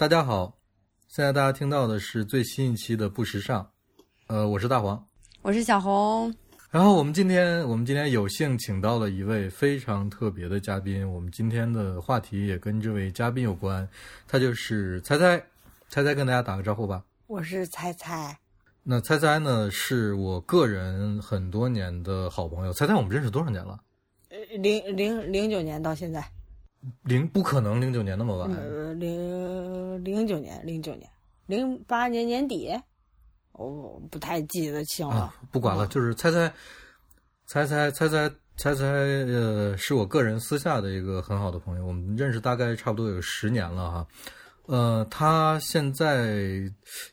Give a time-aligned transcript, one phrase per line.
[0.00, 0.56] 大家好，
[1.08, 3.68] 现在大家听到的是最新一期的不时尚，
[4.28, 5.06] 呃，我是大黄，
[5.42, 6.34] 我是小红。
[6.70, 13.86] 然后我们今天我们今天有幸请到了一位非常特别的嘉宾，我们今天的话题也跟这位嘉宾有关，
[14.26, 15.36] 他就是猜猜，
[15.90, 17.04] 猜猜跟大家打个招呼吧。
[17.26, 18.34] 我是猜猜，
[18.82, 23.78] 那猜猜呢是我个人很多年的好朋友，猜猜我们认识多少年了？
[24.30, 26.26] 呃，零零零九年到现在，
[27.04, 31.08] 零不可能零九年那么晚，呃，零零九年，零九年，
[31.46, 32.70] 零八年年底，
[33.52, 35.14] 我不太记得清了。
[35.14, 36.52] 啊，不管了，就是猜猜，
[37.46, 44.06] 猜猜猜猜猜猜，呃，是我个人私下的一个很好的朋友，我们认识大概差不多有十年了哈。
[44.66, 46.38] 呃，他现在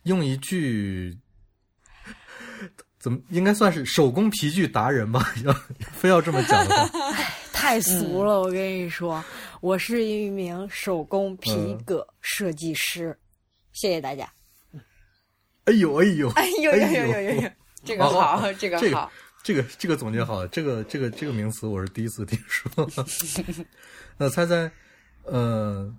[0.04, 1.18] 用一句
[3.00, 5.34] 怎么应该算是手工皮具达人吧？
[5.44, 5.54] 要
[5.92, 7.14] 非要这么讲的话，
[7.52, 9.24] 太俗了，我跟你说，
[9.62, 13.18] 我是一名手工皮革设计师，
[13.74, 14.32] 谢谢大家。
[15.66, 17.52] 哎呦哎呦 哎呦呦呦呦呦呦，
[17.84, 19.12] 这个好，这个好，
[19.44, 22.72] 这个这个总结好，这个这个这个名词我是第一次听说。
[24.18, 24.72] 那猜猜，
[25.24, 25.94] 呃，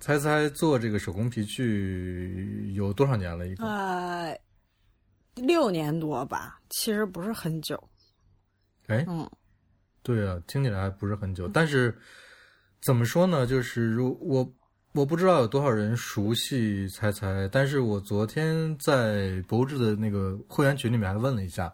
[0.00, 3.46] 猜猜做这个手工皮具有多少年了？
[3.46, 3.68] 一共？
[3.68, 4.38] 呃，
[5.34, 7.82] 六年多吧，其实不是很久。
[8.86, 9.28] 哎，嗯，
[10.02, 11.96] 对啊，听起来还不是很久，但是
[12.84, 13.46] 怎么说呢？
[13.46, 14.46] 就是如我
[14.92, 21.72] 我不知道有多少人熟悉猜猜，但是我昨天在博物志的那个会员群里面还问了一下，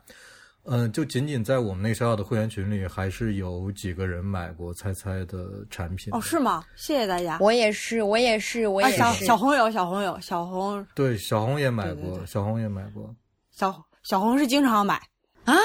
[0.67, 6.15] 嗯、就仅仅在我们那个小小的会员群里，还是有几个人买过猜猜的产品。
[6.15, 6.63] 哦，是吗？
[6.77, 7.39] 谢谢大家。
[7.41, 8.99] 我也是，我也是，我啊，也是。
[9.03, 13.13] 小小红有小红有小红对，小红也买过，对对对小红也买过。
[13.51, 14.95] 小小红是经常买，
[15.45, 15.57] 啊，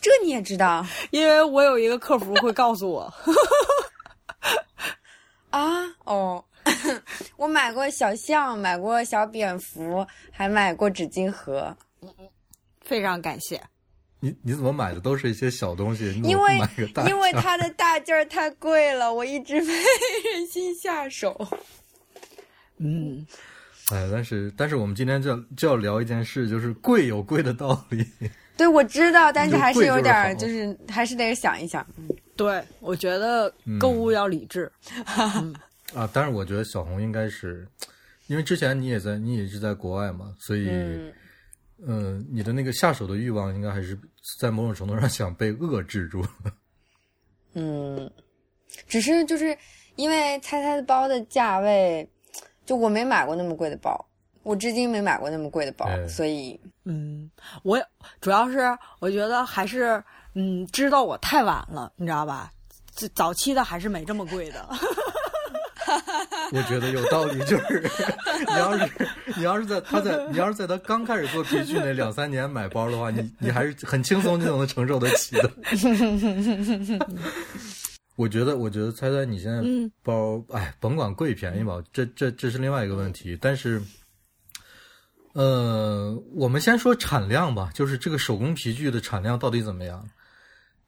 [0.00, 3.08] 这你也知道 因为我有一个客服会告诉我。
[5.50, 5.84] 啊？
[6.04, 6.44] 哦，
[7.36, 11.76] 我买过小象，买过小蝙蝠，还买过纸巾盒。
[12.82, 13.60] 非常感谢。
[14.18, 16.12] 你你怎么买的都是一些小东西？
[16.22, 16.58] 因为
[17.06, 21.48] 因为它的大件儿太贵了，我一直没忍心下手。
[22.78, 23.26] 嗯，
[23.92, 28.06] 哎，但是但是我们今天就要就要聊一件事，就是贵有贵的道理。
[28.56, 31.86] 对，我知道，但是还是有点儿，就是还是得想一想。
[32.40, 34.72] 对，我觉得购物要理智。
[35.94, 37.68] 啊，但是我觉得小红应该是，
[38.28, 41.12] 因为之前你也在，你也是在国外嘛，所以，嗯，
[41.86, 43.98] 嗯、你的那个下手的欲望应该还是
[44.40, 46.24] 在某种程度上想被遏制住。
[47.52, 48.10] 嗯，
[48.88, 49.54] 只是就是
[49.96, 52.08] 因为猜猜的包的价位，
[52.64, 54.02] 就我没买过那么贵的包，
[54.44, 57.30] 我至今没买过那么贵的包，哎所以嗯，
[57.64, 57.84] 我也
[58.18, 58.60] 主要是
[58.98, 60.02] 我觉得还是
[60.34, 62.50] 嗯，知道我太晚了，你知道吧？
[62.94, 64.68] 这早期的还是没这么贵的。
[66.52, 67.82] 我觉得有道理，就是
[68.46, 68.90] 你要是
[69.36, 75.50] 你要是在他在你要是在他刚开始做皮具那两三年买包的话，你你还是很轻松就能承受得起的。
[78.16, 83.36] 我觉得，我觉得猜猜你现在嗯包，哎，甭管贵便宜吧，这这这是另外一个问题。
[83.40, 83.80] 但是，
[85.32, 90.06] 呃，我们先说产量吧，就是这个手工皮具的产量到底怎么样？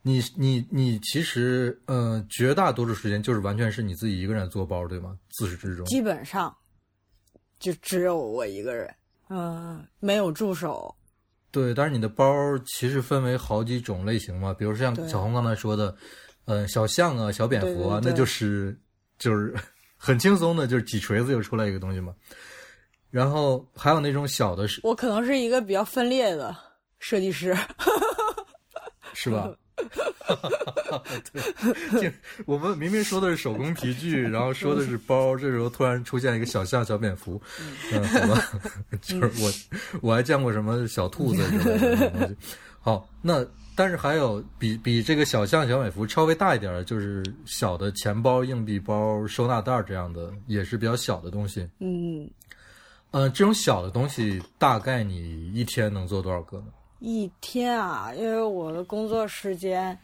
[0.03, 5.17] 你你你其实，呃，绝大多数时间就是完全是你自己一个人做包，对吗？
[5.31, 5.87] 自始至终。
[5.87, 6.53] 基本上
[7.61, 8.93] 就只有我一个人，
[9.29, 10.93] 嗯、没有助手。
[11.53, 12.27] 对，但是你的包
[12.67, 15.95] 其实分为好几种类型嘛，比如像小红刚才说的，
[16.47, 18.77] 呃，小象啊、小蝙蝠啊，对对对那就是
[19.19, 19.55] 就是
[19.97, 22.13] 很轻松的，就是几锤子就出来一个东西嘛。
[23.11, 26.57] 然后还有那种小的是我可能是一个比较分裂的
[26.99, 27.57] 设计师。
[29.15, 29.55] 是吧？
[31.33, 32.17] 对，就
[32.47, 37.41] 我们明明说的是手工皮具，然后说的是包，这时候突然出现一个小象、小蝙蝠，
[37.93, 38.43] 嗯，好吧，
[39.03, 39.53] 就是我
[40.01, 42.37] 我还见过什么小兔子之类的这种东西。
[42.81, 43.45] 好，那
[43.75, 51.69] 但是还有比比这个小象、小蝙蝠稍微大一点的，就是小的钱包、硬币包、收纳袋这样的，也是比较小的东西。
[51.79, 52.29] 嗯，
[53.11, 56.67] 呃，这种小的东西，大概你一天能做多少个呢？
[57.05, 59.99] 一天啊，因为我的工作时间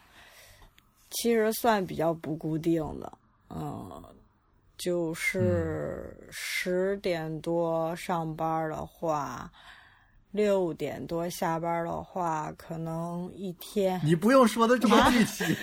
[1.11, 3.13] 其实算比较不固定的，
[3.51, 4.03] 嗯，
[4.77, 9.49] 就是十点多上班的话，
[10.33, 15.57] 六点多下班的话，可能一天你不用说的这么具体，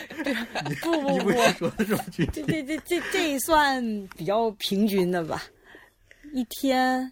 [0.81, 2.43] 不不你不说的这么具这体。
[2.47, 3.83] 这这这这这算
[4.15, 5.43] 比较平均的吧，
[6.33, 7.11] 一天。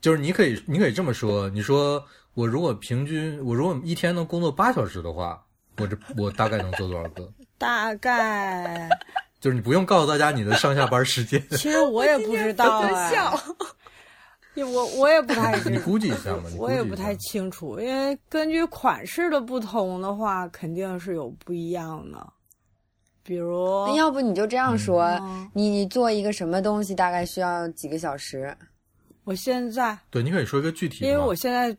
[0.00, 2.04] 就是你可以，你可以这么说，你说
[2.36, 5.42] 我如果平均，我如果一天能工作八小时的话，
[5.78, 7.26] 我这 我大概能做多少个？
[7.56, 8.90] 大概，
[9.40, 11.42] 就是你不用告诉大家你的上下班时间。
[11.52, 13.10] 其实我也不知道啊
[14.54, 22.26] 哎， 我我也不太知你估计一下嘛，你我也不太清楚，因为根据款式的不同的话，肯定是有不一样的。
[23.22, 28.54] 比如，那要不你就这样说，嗯你你做一个什么东西大概需要几个小时？
[29.24, 31.76] 我现在，对，你可以说一个具体的，因为我现在嗯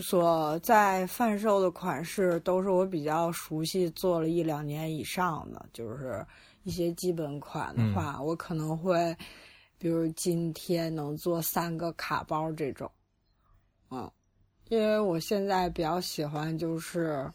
[0.00, 6.24] 所在贩售的款式都是我比较熟悉，做了一两年以上的，就是
[6.62, 9.16] 一些基本款的话，我可能会，
[9.76, 12.88] 比如今天能做三个卡包这种，
[13.90, 14.08] 嗯，
[14.68, 17.28] 因为我现在比较喜欢就是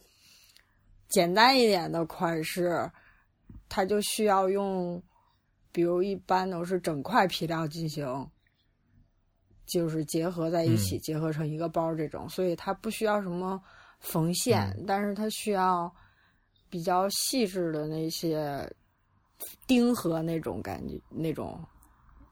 [1.10, 2.90] 简单一点的款式，
[3.68, 5.04] 它就需要用，
[5.74, 8.06] 比如一般都是整块皮料进行。
[9.72, 13.62] 就是结合在一起，嗯结合成一个包这种，所以它不需要什么
[14.00, 15.90] 缝线，嗯但是它需要
[16.70, 18.70] 比较细致的那些
[19.66, 21.58] 钉合那种感觉，那种，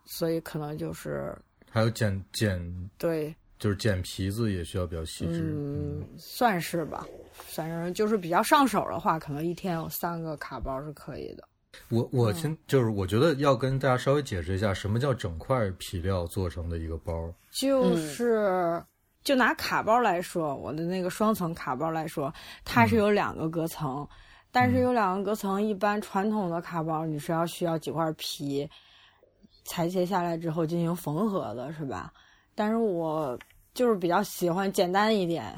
[0.06, 1.34] 所以可能就是
[1.70, 5.56] 还有剪剪，对，就是剪皮子也需要比较细致。
[5.56, 11.48] 嗯，算是吧，反正就是比较上手的话，可能一天有三个卡包是可以的。
[11.88, 17.14] 我嗯我先就是我觉得要跟大家稍微解释一下，什么叫整块皮料做成的一个包。
[17.52, 18.84] 就是、
[19.24, 22.32] 就拿卡包来说，我的那个双层卡包来说，
[22.64, 24.08] 它是有两个隔层，
[24.52, 28.70] 但是有两个隔层，一般传统的卡包你是要需要几块皮
[29.66, 32.14] 裁切下来之后进行缝合的，是吧？
[32.54, 33.38] 但是我
[33.74, 35.56] 就是比较喜欢简单一点，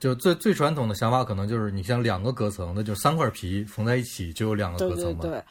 [0.00, 5.44] 就最最传统的想法，可能就是你像两个隔层，那就三块皮缝在一起就有两个隔层嘛，对对。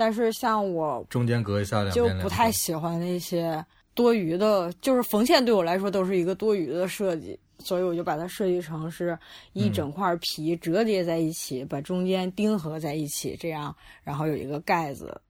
[0.00, 3.62] 但是像我中间隔一下，两就不太喜欢那些
[3.92, 9.18] 多余的，就是缝线对我来说都是一个多余的设计，所以我就把它设计成是
[9.52, 9.72] 一嗯。
[9.74, 15.20] 整块皮折叠在一起，把中间钉合在一起，这样然后有一个盖子，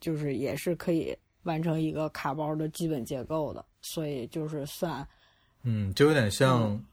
[0.00, 5.06] 就是也是可以完成一个卡包的基本结构的，所以就是算
[5.62, 6.84] 嗯，就有点像，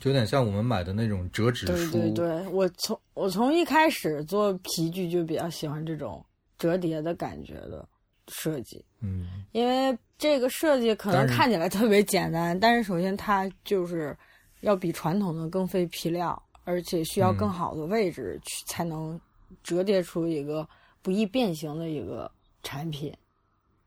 [0.00, 6.26] 就有点像我们买的那种折纸书对，对对，我从我从一开始做皮具就比较喜欢这种
[6.62, 7.84] 折叠的感觉的
[8.28, 8.84] 设计。
[9.00, 14.16] 嗯因为这个设计可能看起来特别简单，但是首先它就是
[14.60, 19.20] 要比传统的更费皮料，而且需要更嗯好的位置去才能
[19.64, 20.66] 折叠出一个
[21.02, 22.30] 不易变形的一个
[22.62, 23.12] 产品。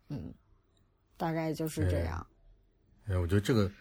[0.10, 0.34] 嗯，
[1.16, 2.28] 大概就是这样。
[3.08, 3.72] 哎，我觉得这个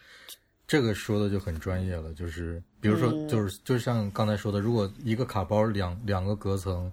[0.68, 6.90] 这个说的就很专业了，就是比如说，嗯就是就像刚才说的，如果一个卡包两两个隔层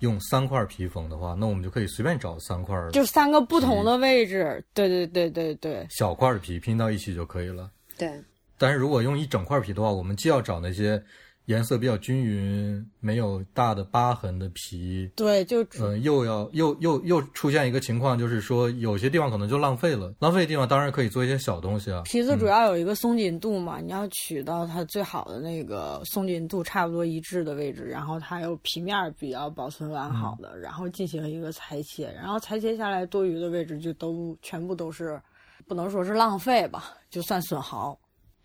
[0.00, 7.70] 用三块皮缝的话，那我们就可以随便找三块就三个不同的位置，对对对对对，小块的皮拼到一起就可以了。
[7.96, 8.10] 对，
[8.58, 11.02] 但是如果用一整块皮的话，我们既要找那些
[11.46, 20.12] 颜色比较均匀、没有大的疤痕的皮，对，就呃，又要又又又出现一个情况，就是说有些地方可能就浪费了。
[20.18, 22.02] 浪费的地方当然可以做一些小东西啊。
[22.04, 35.20] 皮子主要有一个松紧度嘛，你要取到它最好的那个松紧度差不多一致的位置，然后它有皮面儿比较保存完好的，然后进行一个裁切，然后裁切下来多余的位置就都全部都是，
[35.68, 37.96] 不能说是浪费吧，就算损耗。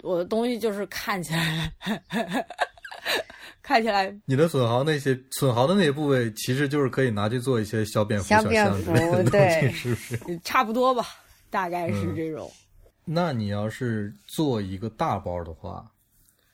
[0.04, 1.72] 我的东西就是看起来，
[3.62, 10.40] 看起来你的损耗那些损耗的那些部位，其实就是可以拿去做一些小蝙蝠、小小蝙蝠对，是不是？
[10.44, 11.06] 差不多吧，
[11.50, 12.52] 大概是嗯这种。
[13.06, 15.90] 那你要是做一个大包的话，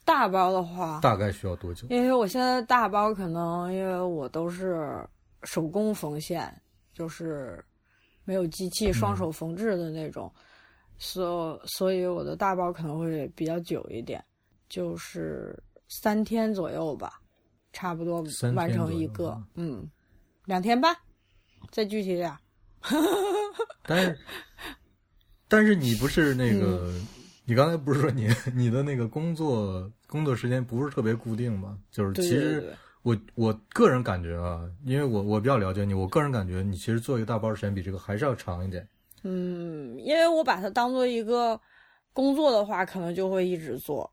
[0.04, 1.86] 大包的话，大概需要多久？
[1.90, 5.06] 因为我现在大包可能因为我都是
[5.44, 6.50] 手工缝线，
[6.92, 7.62] 就是
[8.24, 10.32] 没有机器双手缝制的那种，
[10.98, 14.22] 所所以我的大包可能会比较久一点，
[14.68, 15.56] 就是
[15.88, 17.20] 三天左右吧，
[17.72, 19.88] 差不多完成一个啊，嗯，
[20.44, 20.96] 两天半，
[21.70, 22.38] 再具体点儿。
[23.84, 24.18] 但是，
[25.48, 27.06] 但是你不是那个，嗯
[27.44, 31.78] 你刚才不是说你 你的那个工作工作时间不是特别固定吗？
[31.90, 38.86] 就是其实我我个人感觉啊，因为我我比较了解你，我个人感觉你其实做一个大包的时间比这个还是要长一点。
[39.22, 41.60] 嗯，因为我把它当做一个
[42.12, 44.08] 工作的话，可能就会一直做，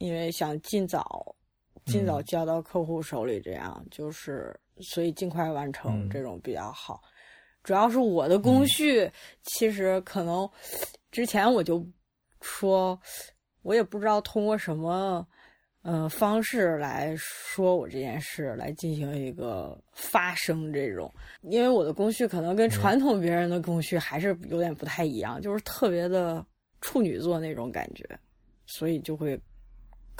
[0.00, 1.34] 因为想尽早
[1.84, 7.00] 尽早嗯交到客户手里，这样、就是所以尽快完成嗯这种比较好。
[7.62, 9.08] 主要是我的工序，
[9.42, 10.48] 其实可能
[11.12, 11.86] 之前我就
[12.40, 12.98] 说，
[13.62, 15.24] 我也不知道通过什么。
[15.82, 26.44] 呃，方式来说我这件事，来进行一个发声这种，因为我的工序可能跟传统别人的工序还是有点不太一样，就是特别的
[26.82, 28.04] 处女座那种感觉，
[28.66, 29.40] 所以就会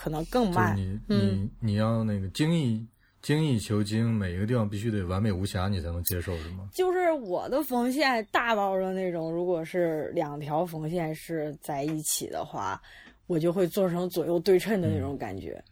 [0.00, 0.74] 可能更就是慢。
[0.74, 2.86] 你嗯你你要那个精益
[3.20, 6.70] 精益求精，每一个地方必须得完美无瑕，你才能接受，是吗？
[6.72, 12.80] 就是我的缝线大包的那种，如果是两条缝线是在一起的话，
[13.26, 15.62] 我就会做成左右对称的那种感觉。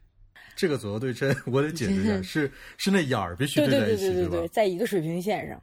[0.54, 4.48] 这个左右对称，我得解释一下， 是是那眼儿必须对对在一起，对对对？
[4.48, 5.58] 在一个水平线上。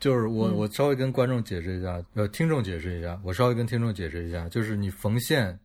[0.00, 5.56] 就是我嗯我稍微跟观众解释一下，呃，听众解释一下，我稍微跟听众解释一下，就是你缝线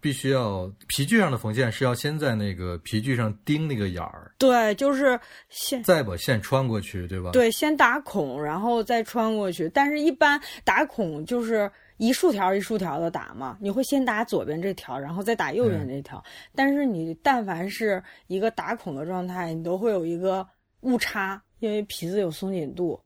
[0.00, 9.68] 必须要皮具上的缝线是要先在那个皮具上钉那个眼儿，对，就是先再把线穿过去，对吧？，对先打孔，然后再穿过去。
[9.68, 16.22] 但是，一般打孔就是一竖条一竖条的打嘛，你会先打左边这条，然后再打右边这条。
[16.54, 20.46] 但是你但凡是一个打孔的状态，你都会有一个
[20.82, 23.00] 误差，因为皮子有松紧度。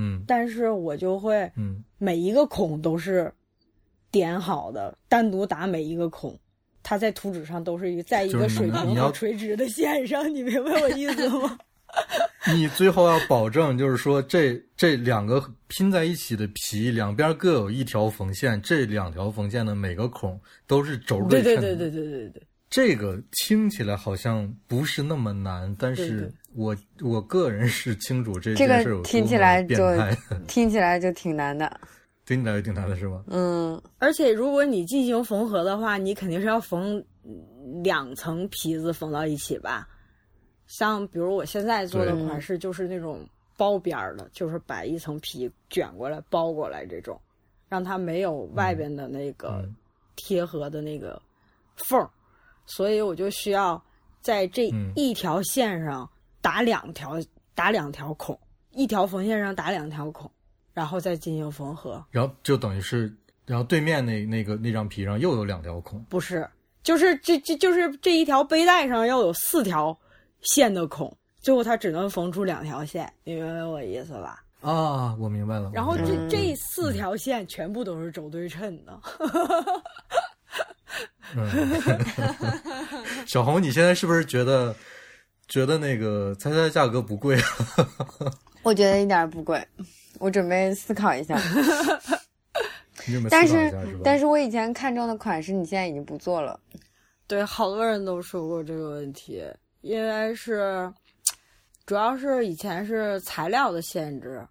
[0.00, 3.32] 嗯但是我就会嗯，每一个孔都是
[4.10, 6.38] 点好的，单独打每一个孔。
[6.82, 11.58] 它在图纸上都是一在一个水平和垂直的线上，你明白我意思吗？
[12.54, 21.60] 你最后要保证，就是说这这两个拼在一起的皮两边各有一条缝线，这两条缝线的每个孔都是轴对称的。
[21.60, 22.42] 对对对对对对。
[22.70, 31.80] 这个听起来好像不是那么难，但是对对我我个人是清楚这这件事有个听多么起来就变态， 听起来就挺难的。
[32.28, 33.24] 听起来就挺难的是吗？
[33.28, 39.88] 嗯，而且如果你进行缝合的话，你肯定是要缝嗯两层皮子缝到一起吧？
[40.66, 47.18] 像比如我现在做的款式就是那种包边儿的，就是把一层皮卷过来包过来这种，
[47.66, 49.74] 让它没有外边的那个嗯。
[50.14, 51.18] 贴合的那个
[51.76, 52.10] 缝儿，
[52.66, 53.82] 所以我就需要
[54.20, 54.92] 在这嗯。
[54.94, 56.06] 一条线上
[56.42, 57.18] 打两条
[57.54, 58.38] 打两条孔，
[58.72, 60.30] 一条缝线上打两条孔，
[60.78, 62.00] 然后再进行缝合。
[62.08, 63.12] 然后就等于是，
[63.44, 66.48] 然后对面那那个那张皮上又有两条孔，不是，
[66.84, 69.98] 就是这这就是这一条背带上要有四条
[70.42, 74.40] 线的孔，最后它只能缝出两条线，你明白我意思吧？
[74.60, 75.68] 啊，我明白了。
[75.74, 79.00] 然后这这四条线全部都是轴对称的，
[83.26, 84.72] 小红，你现在是不是觉得
[85.48, 87.44] 觉得那个猜猜价格不贵啊？
[88.64, 89.66] 我觉得一点儿不贵，
[90.18, 91.38] 我准备思考一下。
[93.30, 93.72] 但是？
[94.04, 96.58] 但是我以前看中的款式，你现在已经不做了。
[97.26, 99.42] 对，好多人都说过这个问题，
[99.80, 100.92] 因为是
[101.86, 104.46] 主要是以前是材料的限制，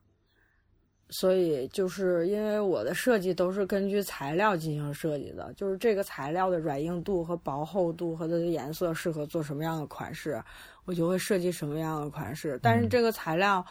[1.09, 10.41] 所以就是因为我的设计都是根据材料进行设计的，就是这个材料的软硬度和薄厚度和它的颜色适合做什么样的款式，
[10.85, 12.59] 我就会设计什么样的款式。
[12.61, 13.63] 但是这个材料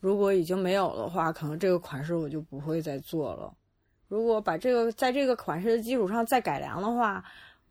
[0.00, 3.52] 如果已经没有的话，可能这个款式我就不会再做了。
[4.06, 7.22] 如果把这个在这个款式的基础上再改良的话，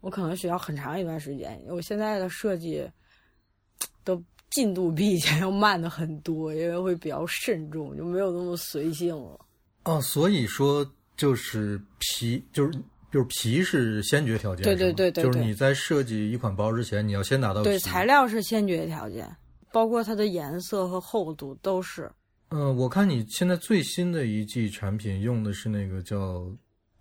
[0.01, 1.59] 我可能需要很长一段时间。
[1.67, 2.87] 我现在的设计
[4.05, 4.19] 的
[4.51, 9.39] 进度比以前要慢的很多，因为会比较慎重，就没有那么随性了。
[9.85, 12.71] 哦，所以说就是皮，就是
[13.11, 19.27] 就是皮是先决条件，对对对对对就是你在设计一款包之前，你要先拿到对，材料是先决条件，
[19.71, 22.11] 包括它的颜色和厚度都是。
[22.49, 26.45] 嗯、我看你现在最新的一季产品用的是那个叫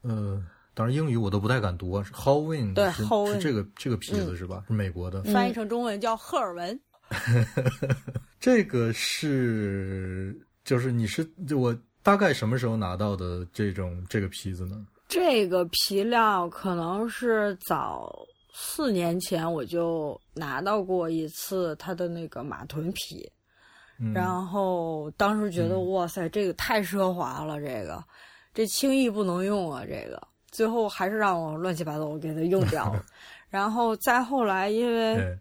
[0.03, 0.43] 呃，
[0.75, 4.65] 当然英语我都不太敢读啊，是 Howin，对是 Howin 是这个这个皮子是吧？
[4.67, 5.23] 是美国的。
[5.25, 6.81] 翻译成中文叫赫尔文。
[8.41, 14.85] 这个是就是你是就我大概什么时候拿到的这种这个皮子呢？
[15.09, 18.13] 这个皮料可能是早
[18.53, 23.31] 四年前我就拿到过一次它的那个马臀皮，
[23.99, 25.91] 嗯，然后当时觉得、嗯。
[25.93, 28.03] 哇塞，这个太奢华了，这个。
[28.55, 30.21] 这轻易不能用啊，这个。
[30.51, 33.05] 最后还是让我乱七八糟我给它用掉了。
[33.51, 35.39] 然后再后来，因为，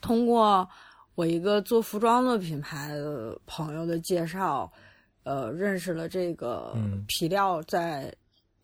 [0.00, 0.68] 通过
[1.14, 4.72] 我一个做服装的品牌的朋友的介绍，
[5.24, 7.04] 呃，认识了这个嗯。
[7.08, 8.14] 皮料在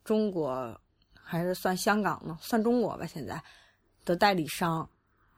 [0.05, 0.81] 中国
[1.13, 3.43] 还是算香港呢，算中国吧，现在
[4.05, 4.89] 的代理商，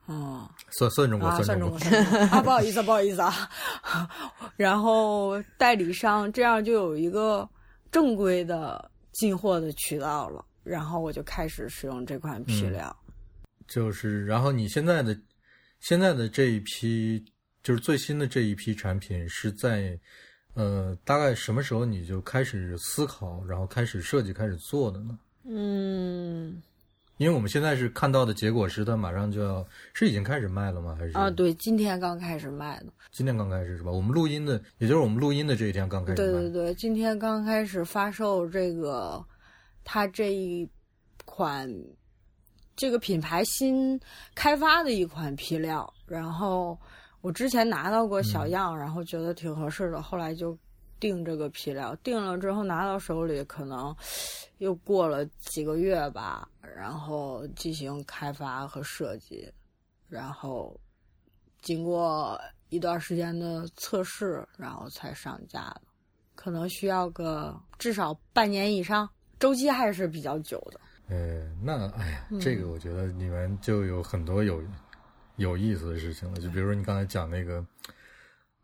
[0.07, 0.47] 嗯。
[0.69, 1.77] 算算中国，啊，算中国
[2.31, 3.49] 啊， 不好意思，不好意思啊。
[4.57, 7.47] 然后代理商这样就有一个
[7.91, 12.97] 正规的进货的渠道了，然后我就开始使用这款皮嗯料。
[13.67, 15.17] 就是，然后你现在的
[15.79, 17.23] 现在的这一批，
[17.63, 19.99] 就是最新的这一批产品是在
[20.53, 25.17] 呃大概什么时候你就开始思考，然后开始设计，开始做的呢？
[25.43, 26.61] 嗯，
[27.17, 30.95] 因为我们现在是看到的结果是它马上就要是已经开始卖了吗？
[30.97, 32.85] 还是啊，对，今天刚开始卖的。
[33.11, 33.91] 今天刚开始是吧？
[33.91, 36.31] 我们录音的，也就是我们录音的这一天刚开始卖。
[36.31, 39.23] 对对对，今天刚开始发售这个，
[39.83, 40.69] 它这一
[41.25, 41.67] 款
[42.75, 43.99] 这个品牌新
[44.35, 46.77] 开发的一款皮料，然后
[47.21, 50.55] 我之前拿到过小样，然后觉得挺合适的，后来就
[50.99, 53.95] 定这个皮料，定了之后拿到手里，可能
[54.59, 59.51] 又过了几个月吧，然后进行开发和设计，
[60.07, 60.79] 然后
[61.61, 65.81] 经过一段时间的测试，然后才上架的，
[66.35, 69.09] 可能需要个至少半年以上，
[69.39, 70.79] 周期还是比较久的。
[71.09, 74.61] 呃，那哎呀，这个我觉得里面就有很多有
[75.37, 76.39] 有意思的事情了。
[76.39, 77.65] 就比如说你刚才讲那个，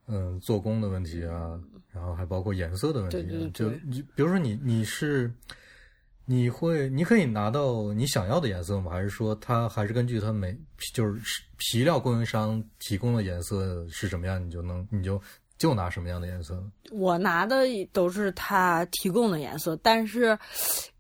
[0.08, 1.58] 嗯，做工的问题啊，
[1.92, 3.18] 然后还包括颜色的问题。
[3.18, 5.34] 对对对就你比如说你你是
[6.26, 8.92] 你会你可以拿到你想要的颜色吗？
[8.92, 10.58] 还是说它还是根据它每
[10.94, 15.22] 就是皮料供应商提供的颜色是什么样，你就能你就
[15.58, 16.64] 就拿什么样的颜色？
[16.92, 20.38] 我拿的都是他提供的颜色，但是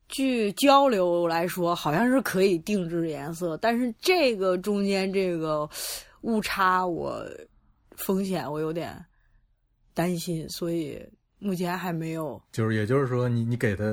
[0.09, 5.69] 据交流来说，好像是可以定制颜色，但是这个中间这个
[6.21, 7.25] 误差，我
[7.95, 8.93] 风险我有点
[9.93, 11.01] 担心，所以
[11.39, 12.41] 目前还没有。
[12.51, 13.83] 就是也就是说你，你给他，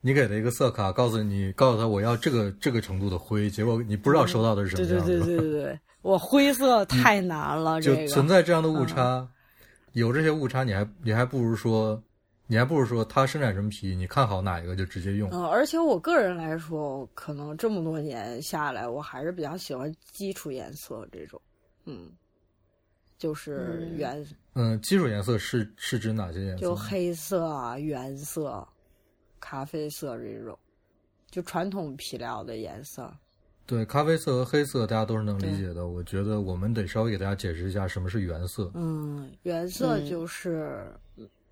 [0.00, 8.08] 你给了一个色卡，告诉你，告诉他我要这个这个程度的灰，结果你不知道收到的是什对对么样的，对对对对，我 灰色太难了，就这个。
[8.08, 9.28] 存在这样的误差。
[9.92, 12.00] 有这些误差，你还你还不如说，
[12.46, 15.28] 你还不如说他生产什么皮，你看好哪一个就直接用。
[15.32, 21.42] 嗯，而且我个人来说，可能这么多年下来，我还是比较喜欢基础颜色这种，
[21.86, 22.08] 嗯，
[23.18, 23.96] 就是嗯。
[23.96, 26.60] 原、嗯，基础颜色是是指哪些颜色？
[26.60, 28.66] 就黑色啊、原色、
[29.40, 30.56] 咖啡色这种，
[31.30, 33.12] 就传统皮料的颜色。
[33.66, 35.86] 对，咖啡色和黑色大家都是能理解的。
[35.86, 38.70] 我觉得我们得稍微给大家解释一下什么是原色。
[38.74, 40.92] 嗯，原色嗯就是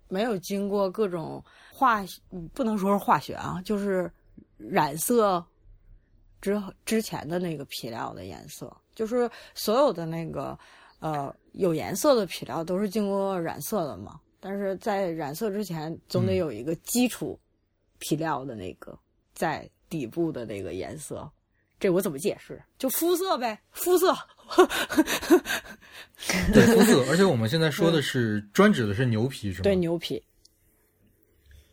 [0.09, 1.41] 没有经过各种
[1.71, 4.11] 化，嗯不能说是化学啊，就是
[4.57, 5.41] 染色
[6.41, 10.59] 之之前的那个皮料的颜色，就是所有的那个
[10.99, 14.19] 呃有颜色的皮料都是经过染色的嘛。
[14.41, 17.39] 但是在染色之前，总得嗯有一个基础
[17.99, 18.97] 皮料的那个
[19.33, 21.29] 在底部的那个颜色。
[21.79, 22.61] 这我怎么解释？
[22.77, 24.13] 就肤色呗，肤色。
[26.53, 27.05] 对，肤色。
[27.09, 29.63] 而且我们现在说的是专指的是牛皮，是吗？
[29.63, 30.21] 对，牛皮。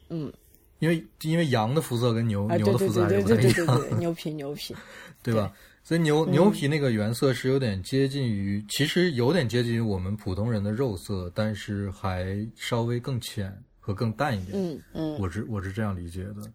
[0.09, 0.33] 嗯，
[0.79, 4.77] 因为因为羊的肤色跟牛、啊，牛的肤色还是不太一对对对样，对对，牛皮牛皮，
[5.25, 5.53] 对吧？
[5.83, 14.59] 所以牛牛皮那个原色是有点接近于，其实有点接近于我们普通人的肉色，但是还稍微更浅和更淡一点。
[14.61, 16.53] 嗯嗯我是我是这样理解的。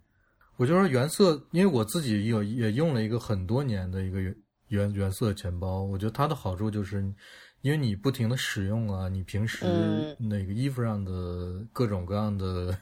[0.57, 4.35] 我就说原色，因为我自己有也用了一个很多年的一个原
[4.67, 7.01] 原原色钱包，我觉得它的好处就是，
[7.61, 12.77] 因为你不停的使用啊，你平时嗯那个衣服上的各种各样的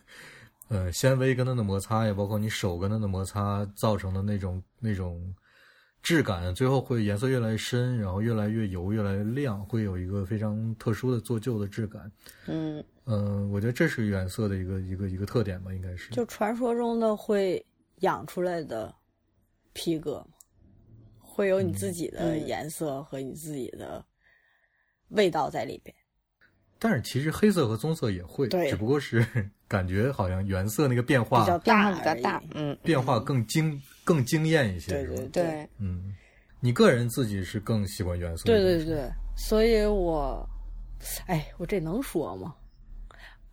[0.68, 5.32] 呃纤维跟它的摩擦，也包括你手跟它的摩擦造成的那种那种
[6.02, 12.12] 质感，最后会颜色越来越深，然后越来越油，越来越亮，会有一个非常特殊的做旧的质感。
[12.48, 16.12] 嗯嗯、我觉得这是原色的一个一个一个特点吧，应该是。
[16.12, 17.65] 就传说中的会
[18.02, 18.93] 养出来的
[19.74, 20.38] 皮革嘛，
[21.19, 24.06] 会有你自己的嗯颜色和你自己的
[25.10, 25.95] 味道在里边。
[26.78, 29.26] 但是其实黑色和棕色也会，对只不过是
[29.67, 36.15] 感觉好像原色那个变化比较大比较大，嗯，变化更惊更惊艳一些，对对对，嗯，
[36.62, 40.48] 你个人自己是更喜欢原色，对对，对，所以我，
[41.26, 42.56] 哎，我这能说吗？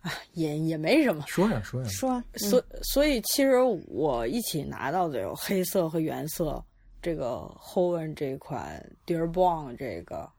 [0.09, 1.23] 啊，也也没什么。
[1.27, 6.63] 说呀说呀，说所所以其实我一起拿到的有黑色和原色，
[7.01, 10.29] 这个 Hoven 这款 Dear Born 这个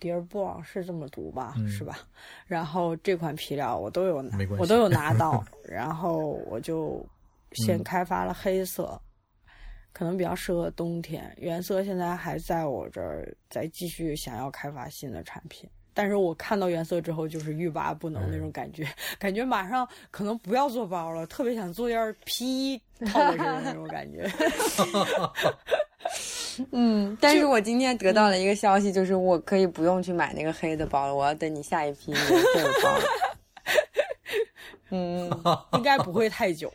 [0.00, 1.98] Dear Born 是这么读吧，嗯是吧？
[2.46, 6.18] 然后这款皮料我都有拿我都有拿到， 然后
[6.50, 7.04] 我就
[7.52, 9.00] 先嗯开发了黑色。
[9.92, 15.70] 可能比较适合冬天，原色现在还在我这儿，再继续想要开发新的产品。
[15.94, 18.86] 但是我看到原色之后，就是欲罢不能那种感觉，
[19.18, 24.30] 感觉马上可能不要做包了，特别想做件皮衣 套在身上那种感觉。
[26.70, 33.04] 嗯，但是我今天得到了一个消息，就是我可以不用去买那个黑的包了，我要等你下一批颜色的包了。
[34.90, 35.30] 嗯，
[35.74, 36.72] 应该不会太久。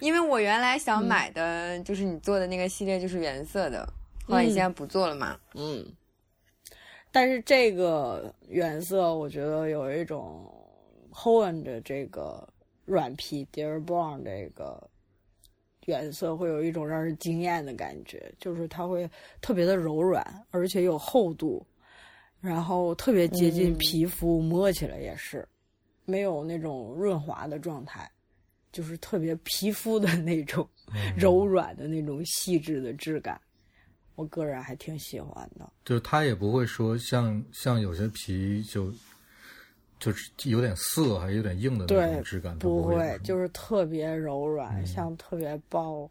[0.00, 3.86] 因为我原来想买的就是你做的那个系列，就是原色的，
[4.26, 5.36] 后来你现在不做了嘛？
[5.52, 5.84] 嗯，
[7.14, 10.52] 但是这个原色，我觉得有一种
[11.12, 12.44] Hoen 的这个
[12.84, 14.90] 软皮 Dear Brown 这个
[15.86, 19.08] 原色，会有一种让人惊艳的感觉，就是它会
[19.40, 21.64] 特别的柔软，而且有厚度，
[22.40, 25.48] 然后特别接近嗯皮肤，摸起来也是
[26.04, 28.10] 没有那种润滑的状态。
[28.72, 30.68] 就是特别皮肤的那种
[31.16, 33.40] 柔软的那种细致的质感，
[34.14, 35.70] 我个人还挺喜欢的。
[35.84, 38.92] 就是它也不会说像像有些皮就
[39.98, 46.10] 就是有点涩，还有点硬的那种质感，不会会，就是特别柔软，嗯像特别抱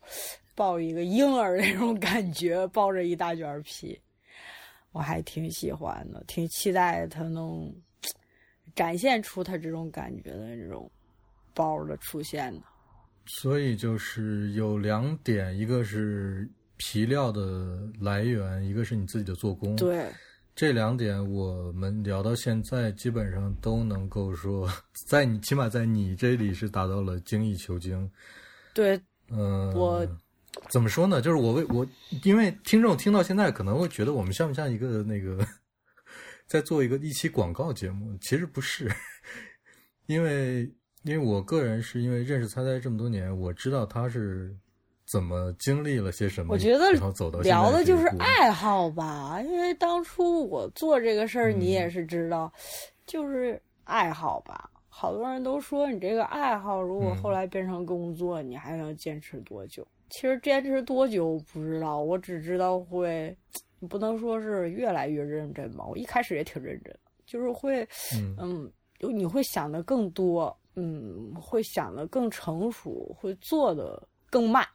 [0.55, 3.99] 抱一个婴儿那种感觉，抱着一大卷皮，
[4.91, 7.73] 我还挺喜欢的，挺期待它能
[8.75, 10.89] 展现出它这种感觉的那种
[11.53, 12.61] 包的出现的。
[13.25, 16.49] 所以就是有两点，一个是
[16.85, 20.05] 皮料的来源，一个是你自己的做工。，对，
[20.53, 24.69] 这两点我们聊到现在，基本上都能够说，
[25.07, 28.11] 在你起码在你这里是达到了精益求精。
[28.73, 30.05] 对，嗯、我
[30.69, 31.21] 怎么说呢？
[31.21, 31.87] 就是我为我，
[32.25, 35.47] 因为听众听到现在可能会觉得我们像不像一个那个
[36.47, 38.15] 在做一个一期广告节目？
[38.21, 38.91] 其实不是，
[40.07, 40.69] 因为
[41.03, 44.53] 因为我个人是因为认识猜猜这么多年，我知道他是
[45.13, 46.91] 怎么经历了些什么，我觉得
[47.43, 52.51] 聊的就是爱好吧，因为当初我做这个事儿，你嗯也是知道，
[53.05, 54.67] 就是爱好吧。
[54.89, 59.87] 好多人都说你这个爱好，如果嗯后来变成工作，你还能坚持多久？
[60.09, 63.37] 其实坚持多久不知道，我只知道会，
[63.87, 65.85] 不能说是越来越认真吧。
[65.85, 66.91] 我一开始也挺认真，
[67.27, 74.67] 就是会，嗯嗯，就你会想的更多，嗯，会想的更成熟，会做的更慢。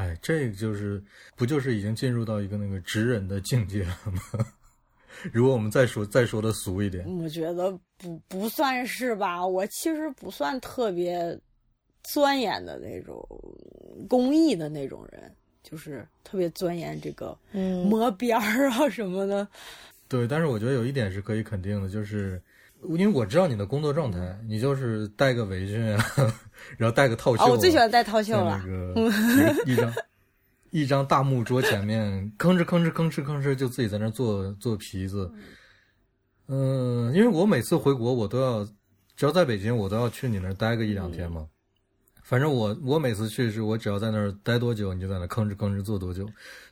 [0.00, 1.02] 哎，这个就是
[1.36, 4.46] 不就是已经进入到一个那个直人的境界了吗？
[5.30, 11.38] 如果我们再说再说的俗一点，我觉得不不算是吧，我其实不算特别
[12.02, 13.22] 钻研的那种
[14.08, 15.30] 工艺的那种人，
[15.62, 19.46] 就是特别钻研这个嗯，磨边儿啊什么的。
[20.08, 22.40] 对，但是我觉得有一点是可以肯定的，就是
[22.82, 26.04] 因为我知道你的工作状态，你就是戴个围裙啊，
[26.78, 28.94] 然后戴个套袖、我最喜欢戴套袖了那。
[28.94, 29.92] 个一张
[30.70, 35.30] 一张大木桌前面，吭哧吭哧吭哧吭哧就自己在那儿做做皮子。
[36.46, 38.64] 嗯，因为我每次回国，我都要
[39.16, 41.46] 只要在北京，我都要去你那儿待个一两天嘛。
[42.22, 46.24] 反正我我每次去是我只要在那儿待多久，你就在那吭哧吭哧做多久。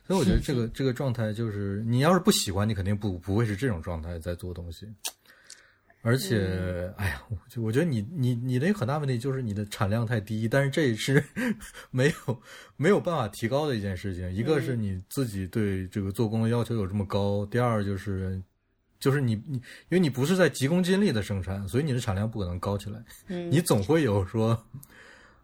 [0.07, 4.87] 所以我觉得这个这个状态就是，你要是不喜欢，你肯定不不会是这种状态在做东西。
[6.01, 11.23] 而且，哎呀，我就我觉得你你你的一个很大问题就是你的产量太低，但是这也是
[11.91, 12.41] 没有
[12.77, 14.31] 没有办法提高的一件事情。
[14.33, 18.41] 一个是你自己对这个做工的要求有这么高，第二就是
[18.99, 23.03] 就是你你因为你不是在急功近利的生产，所以你的产量不可能高起来。
[23.27, 24.57] 嗯你总会有说，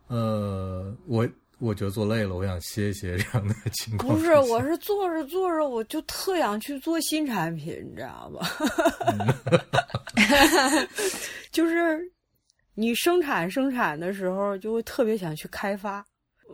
[0.07, 1.27] 呃，我
[1.65, 8.47] 我觉得坐累了，我想歇一歇这样的情况不是，我是做着做着，我就特想去做新产品，你知道吧？
[11.51, 11.99] 就是
[12.75, 16.05] 你生产生产的时候，就会特别想去开发，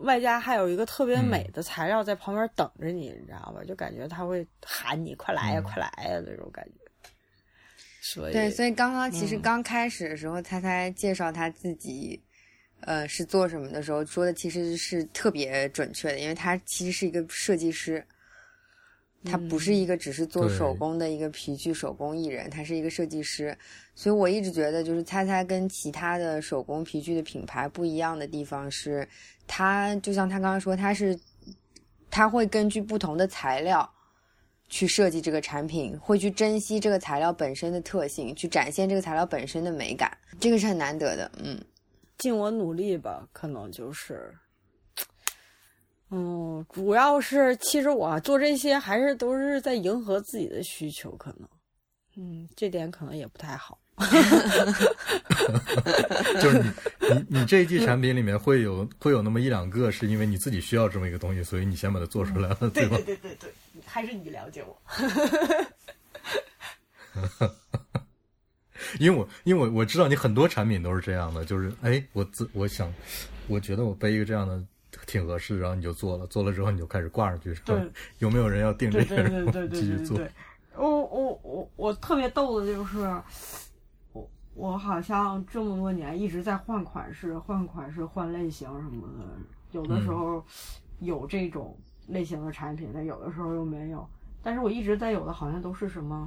[0.02, 3.62] 外加还有一个特别美的材料在旁边等着你，你知道吧？
[3.64, 6.72] 就感觉他会喊你快来呀、嗯快来呀那种感觉。
[8.00, 12.20] 所以对，所以刚刚其实嗯刚开始的时候，猜猜介绍他自己，
[12.82, 18.04] 呃，是做什么的时候说的其实是特别准确的，因为他其实是一个设计师，
[19.24, 23.56] 他不是一个只是做手工的一个皮具手工艺人，他是一个设计师。
[23.94, 29.06] 所以我一直觉得，就是猜猜跟其他的手工皮具的品牌不一样的地方是，
[29.46, 31.18] 他就像他刚刚说，他是
[32.10, 33.88] 他会根据不同的材料。
[34.68, 41.30] 去设计这个产品，会去珍惜这个材料本身的特性，去展现这个材料本身的美感，这个是很难得的。
[41.44, 41.62] 嗯，
[42.22, 44.32] 尽我努力吧，可能就是，
[46.10, 51.48] 嗯，主要是其实我做这些还是都是在迎合自己的需求，可能，
[52.16, 53.76] 嗯，这点可能也不太好。
[56.40, 62.96] 就是你你你这一季产品里面会有会有那么一两个，是因为你自己需要这么一个东西，所以你先把它做出来了，对吧？
[63.04, 63.52] 对对对，
[63.84, 64.80] 还是你了解我。
[68.98, 72.92] 因为我因为我我知道你很多产品都是这样的，就是哎，我自我想，
[73.48, 74.62] 我觉得我背一个这样的
[75.06, 77.80] 挺合适，然后你就做了，做了之后你就开始挂上去，对
[78.18, 80.16] 有没有人要订这个，对对对对对继续做。
[80.16, 80.32] 对对。
[80.74, 82.98] 我我我我特别逗的就是，
[84.14, 89.24] 我我好像这么多年一直在换款式、换款式、换类型什么的，
[89.72, 90.42] 有的时候
[91.00, 91.76] 有这种
[92.06, 94.08] 类型的产品，但有的时候又没有。
[94.42, 96.26] 但是我一直在有的好像都是什么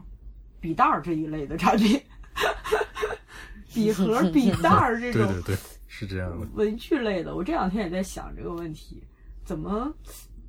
[0.61, 1.99] 笔袋儿这一类的产品，
[3.73, 6.47] 笔盒、笔袋儿这种对对对，是这样的。
[6.53, 9.03] 文具类的，我这两天也在想这个问题，
[9.43, 9.93] 怎么，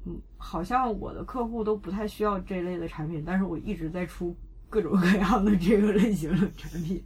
[0.04, 4.36] 嗯，好像我的客户都不太需要这类的产品，但是我一直在出
[4.68, 7.02] 各种各样的这个类型的产品，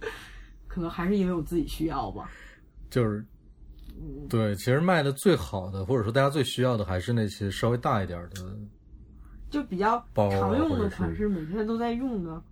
[0.68, 2.30] 可能还是因为我自己需要吧。
[2.88, 3.24] 就是
[4.28, 8.56] 对，其实卖的最好的，或者说大家最需要的，还是那些稍微大一点的，
[9.50, 12.42] 就比较常用的款式，每天都在用的，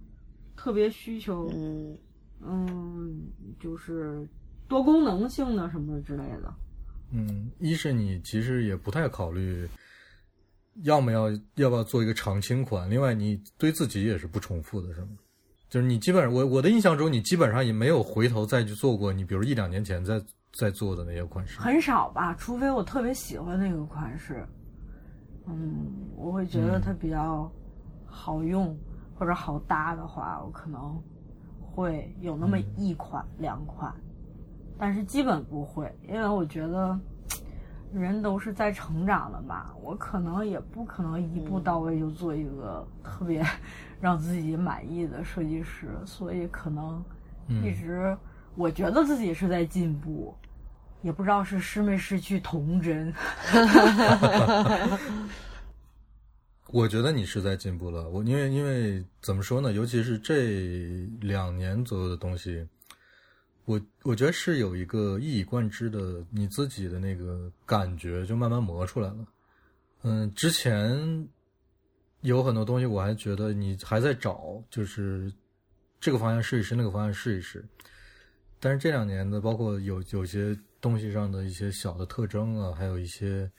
[0.64, 1.94] 特别需求，嗯
[2.40, 3.20] 嗯，
[3.60, 4.26] 就是
[4.66, 6.54] 多功能性的什么之类的。
[7.12, 9.68] 嗯，一是你其实也不太考虑，
[10.84, 15.08] 要么要要不要做一个常青款，另外你对自己也是不重复的，是吗？
[15.68, 20.18] 就是你基本上，我我的印象中，你基本上也没有回头再去做过你比如一两年前在
[20.54, 21.60] 在做的那些款式。
[21.60, 24.42] 很少吧，除非我特别喜欢那个款式，
[25.46, 27.52] 嗯，我会觉得它比较
[28.06, 28.74] 好用、
[29.14, 31.02] 或者好搭的话，我可能
[31.60, 33.94] 会有那么一款、两款，
[34.78, 36.98] 但是基本不会，因为我觉得
[37.92, 43.44] 人都是在成长的吧，我可能也不可能一步到位就做一个特别
[44.00, 47.02] 让自己满意的设计师，所以可能
[47.62, 48.16] 一直
[48.54, 50.34] 我觉得自己是在进步。
[51.02, 53.12] 也不知道是失没失去童真，
[56.70, 58.08] 我觉得你是在进步了。
[58.08, 59.72] 我因为因为怎么说呢？
[59.72, 62.66] 尤其是这两年左右的东西，
[63.64, 69.26] 我我觉得是有一个一以贯之的你自己的那个感觉，就慢慢磨出来了。
[70.02, 71.28] 嗯，之前
[72.22, 75.32] 有很多东西，我还觉得你还在找，就是
[76.00, 77.64] 这个方向试一试，那个方向试一试。
[78.58, 83.50] 但是这两年的，包括有有些东西上的一些小的特征啊，还有一些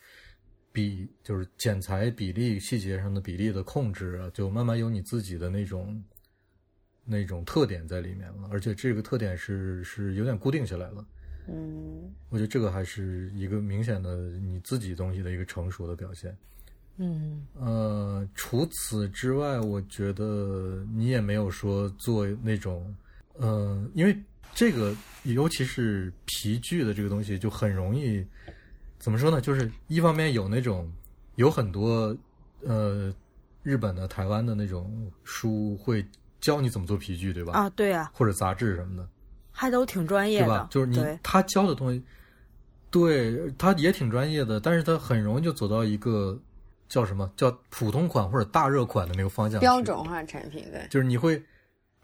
[0.76, 6.04] 比就是剪裁比例细节上的比例的控制啊，就慢慢有你自己的那种
[7.06, 11.06] 那种特点在里面了，而且这个特点是是有点固定下来了。
[11.48, 16.36] 嗯我觉得这个还是一个明显的你自己东西的一个成熟的表现。
[16.98, 22.96] 嗯呃，除此之外，我觉得你也没有说做那种，
[23.34, 24.18] 呃，因为
[24.54, 28.26] 这个尤其是皮具的这个东西，就很容易
[29.06, 29.40] 怎么说呢？
[29.40, 30.92] 就是一方面有那种
[31.36, 32.18] 有很多
[32.64, 33.14] 呃
[33.62, 36.04] 日本的、台湾的那种书会
[36.42, 37.54] 教你怎么做皮具，对吧？
[37.54, 39.08] 啊，对啊、或者杂志什么的，
[39.52, 42.04] 还都挺专业的对吧？，就是你他教的东西，
[42.90, 46.42] 对他也挺专业的，但是他很容易就走到一个
[46.90, 51.40] 叫什么叫普通款或者大热款的那个方向，标准化产品对，就是你会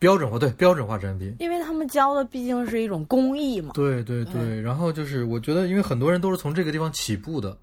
[0.02, 1.36] 标准化，对标准化产品。
[1.38, 3.72] 因为他们教的毕竟是一种工艺嘛。
[3.76, 7.56] 对对对，然后就是我觉得，因为很多人都是从这个地方起步的，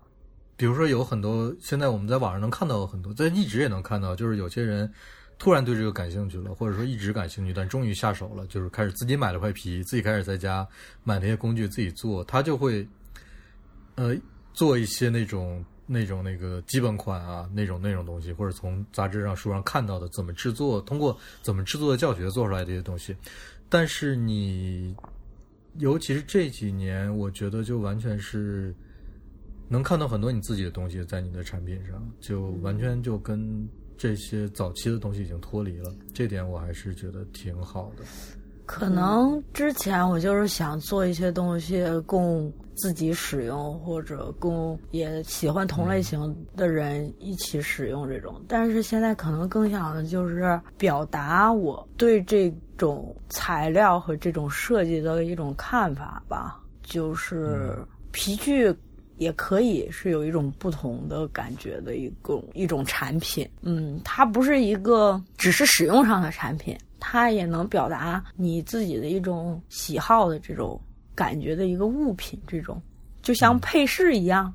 [0.56, 4.88] 比如说有很多现在我们在网上能看到很多，在一直也能看到，就是有些人
[5.36, 10.64] 突然对这个感兴趣了，或者说一直感兴趣，但终于下手了，就是开始自己买了块皮，自己开始在家
[11.02, 12.86] 买那些工具自己做，他就会
[13.96, 14.14] 呃
[14.52, 23.16] 做一些那种那种那个基本款啊，那种那种东西，或者从杂志上、书上看到的怎么制作，通过怎么制作的教学做出来的一些东西。
[23.70, 24.94] 但是你，
[25.78, 28.74] 尤其是这几年，我觉得就完全是
[29.66, 35.92] 能看到很多你自己的东西在你的产品上，就完全就跟这些早期的东西已经脱离了。
[36.12, 38.04] 这点我还是觉得挺好的。
[38.66, 48.40] 可能之前我就是想做一些东西供自己使用，或者供也喜欢同类型的人一起使用这种。
[48.48, 56.60] 但是现在可能更想的就是表达我对这种材料和这种设计的一种看法吧。
[56.82, 57.76] 就是
[58.12, 58.74] 皮具
[59.18, 63.46] 也可以是有一种不同的感觉的一种一种产品。
[63.60, 70.80] 嗯，它不是一个只是使用上的产品，它也能表达你自己的一种喜好的这种
[71.18, 72.80] 感觉的一个物品，这种
[73.20, 74.54] 就像配饰一样，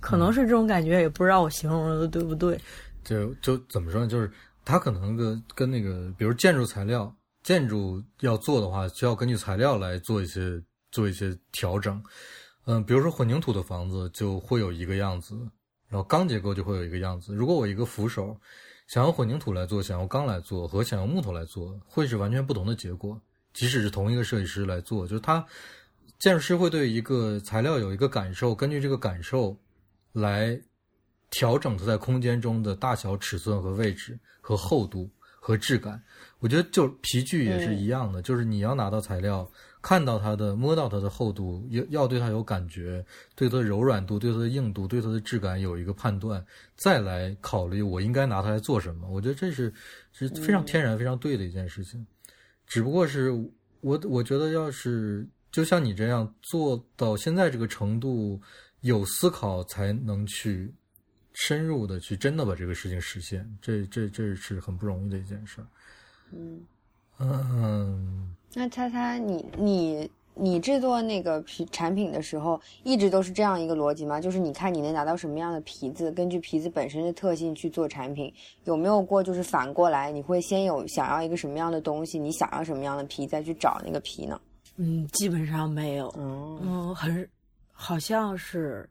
[0.00, 2.60] 可能是这种感觉，也不知道我形容的对不对。
[3.02, 4.06] 就就怎么说呢？
[4.06, 4.30] 就是
[4.66, 7.10] 它可能跟跟那个，比如建筑材料，
[7.42, 12.02] 建筑要做的话，需要根据材料来做一些做一些调整。
[12.66, 15.34] 嗯，比如说混凝土的房子就会有一个样子，
[15.88, 17.34] 然后钢结构就会有一个样子。
[17.34, 18.36] 如果我一个扶手
[18.86, 23.18] 想用混凝土来做，想用钢来做，和想用木头来做，会是完全不同的结果。
[23.52, 25.44] 即使是同一个设计师来做，就是他
[26.18, 29.56] 建筑师会对一个材料有一个感受，根据这个感受
[30.12, 30.58] 来
[31.30, 36.02] 调整它在空间中的大小、尺寸和位置和厚度和质感。
[36.38, 39.50] 我觉得就皮具也是一样的，就是你要拿到材料，
[39.82, 46.44] 看到它的、摸到它的厚度，要要对它有感觉，对它的柔软度、对它的硬度、对它的质感有一个判断，
[46.76, 49.08] 再来考虑我应该拿它来做什么。
[49.10, 49.72] 我觉得这是
[50.12, 52.06] 是非常天然、非常对的一件事情。
[52.66, 53.30] 只不过是
[53.80, 58.40] 我我觉得，要是就像你这样做到现在这个程度，
[58.80, 60.74] 有思考才能去
[61.32, 65.66] 深入的去真的把这个事情实现，这这这是很不容易的一件事儿。
[66.32, 66.60] 嗯。
[67.20, 74.20] 嗯，那猜猜你你你制作那个皮产品的时候，一直都是这样一个逻辑吗？
[74.20, 84.40] 就是你看你能拿到什么样的皮子，根据皮子本身的特性去做产品，有没有过就是反过来，你会先有想要一个什么样的东西，你想要什么样的皮，再去找那个皮呢？
[84.76, 87.28] 嗯，基本上没有，嗯嗯，很
[87.72, 88.88] 好像是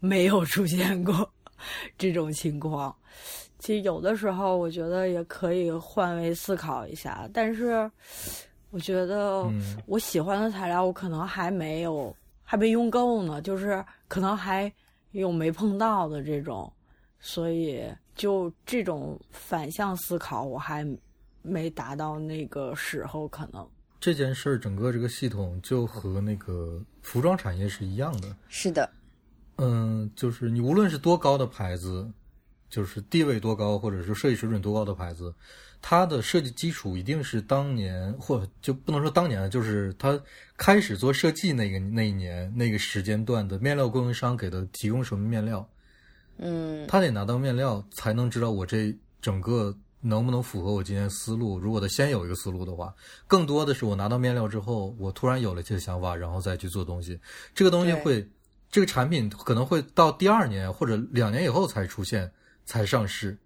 [0.00, 1.30] 没有出现过
[1.98, 2.94] 这种情况。
[3.58, 7.88] 其实有的时候，我觉得也可以换位思考一下，但是
[8.70, 14.72] 我觉得嗯我喜欢的材料，我可能还没有还没用够呢，就是可能还
[15.12, 16.72] 有没碰到的这种，
[17.20, 20.84] 所以就这种反向思考，我还
[21.42, 23.68] 没达到那个时候，可能。
[24.02, 28.34] 这件事儿整个这个系统就和那个服装产业是一样的。
[28.48, 28.90] 是的，
[29.58, 32.10] 嗯，就是你无论是多高的牌子，
[32.68, 35.32] 就是地位多高，或者是设计水准多高的牌子，
[35.80, 40.20] 它的设计基础一定是当年或就不能说当年，就是它
[40.56, 45.64] 开始做设计那个那一年那个时间段的 面料供应商给的提供什么面料，
[46.38, 51.58] 嗯他得拿到面料才能知道我这整个能不能符合我今天思路。
[51.58, 52.94] 如果他先有一个思路的话，
[53.26, 57.18] 更多的是我拿到面料之后，我突然有了这个想法，然后再去做东西。
[57.54, 58.28] 这个东西会，
[58.70, 62.30] 这个产品可能会到第二年或者两年以后才出现，
[62.66, 63.38] 才上市。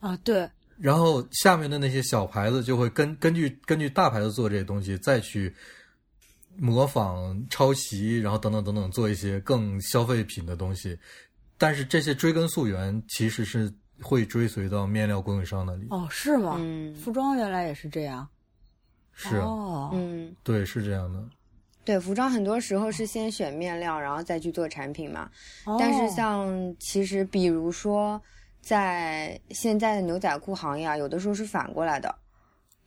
[0.00, 5.54] 啊，对，然后下面的那些小牌子就会根根据根据大牌子做这些东西，再去
[6.56, 10.98] 模仿、抄袭，然后等等等等，做一些更消费品的东西。
[11.58, 13.70] 但是这些追根溯源，其实是
[14.02, 15.86] 会追随到面料供应商那里。
[15.90, 16.56] 哦，是吗？
[16.58, 18.26] 嗯服装原来也是这样。
[19.12, 21.22] 是啊，哦，嗯，对，是这样的。
[21.84, 25.30] 对，服装很多时候是先选面料，然后再去做产品嘛。
[25.78, 28.20] 但是哦像其实比如说，
[28.60, 32.14] 在现在的牛仔裤行业啊，有的时候是反过来的，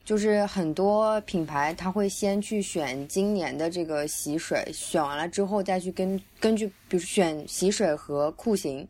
[0.04, 8.88] 就是很多品牌它会先去选今年的这个洗水，选完了之后再去根根据，比如选洗水和裤型，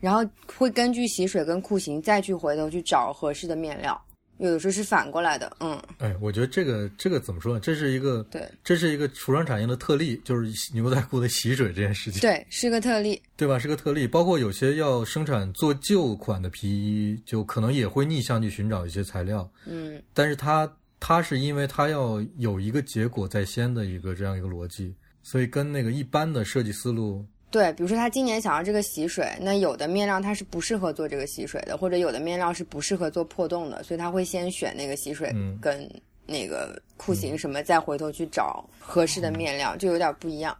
[0.00, 4.02] 然后会根据洗水跟裤型再去回头去找合适的面料，
[4.38, 7.60] 有的时候是反过来的，嗯，哎，我觉得这个这个怎么说呢？
[7.60, 12.20] 这是一个对这是一个服装产业的特例，就是牛仔裤的洗水这件事情。
[12.22, 13.58] 对，是个特例，对吧？
[13.58, 35.90] 是个特例，包括有些要生产做旧款的皮衣，就可能也会逆向去寻找一些材料，嗯但是它它是因为它要有一个结果在先的一个这样一个逻辑，所以跟那个一般的设计思路，对，比如说他今年想要这个洗水，那有的面料它是不适合做这个洗水的，或者有的面料是不适合做破洞的，所以他会先选那个洗水嗯跟
[36.26, 40.56] 那个裤型什么，再回头去找合适的面料，就有点不一样。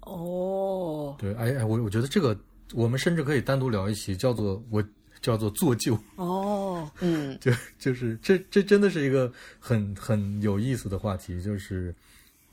[0.00, 2.36] 哦对，哎哎，我我觉得这个
[2.72, 4.82] 我们甚至可以单独聊一期，叫做我
[5.20, 11.94] 叫做做旧，哦， 嗯，就就是这这真的是一个很很有意思的话题，就是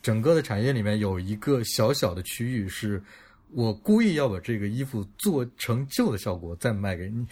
[0.04, 3.02] 整个的产业里面有一个小小的区域是。
[3.54, 7.26] 我故意要把这个衣服做成旧的效果，再卖给你。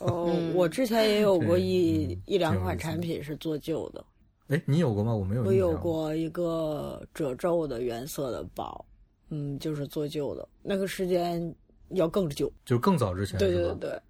[0.00, 4.04] 哦，嗯我之前也有过一 嗯一两款产品是做旧的，
[4.48, 5.14] 哎，你有过吗？
[5.14, 5.42] 我没有。
[5.44, 5.76] 我有。
[5.76, 8.84] 过一个褶皱的原色的包，
[9.30, 11.54] 嗯，就是做旧的，那个时间
[11.90, 13.52] 要更久，就更早之前对？
[13.52, 14.02] 对对对，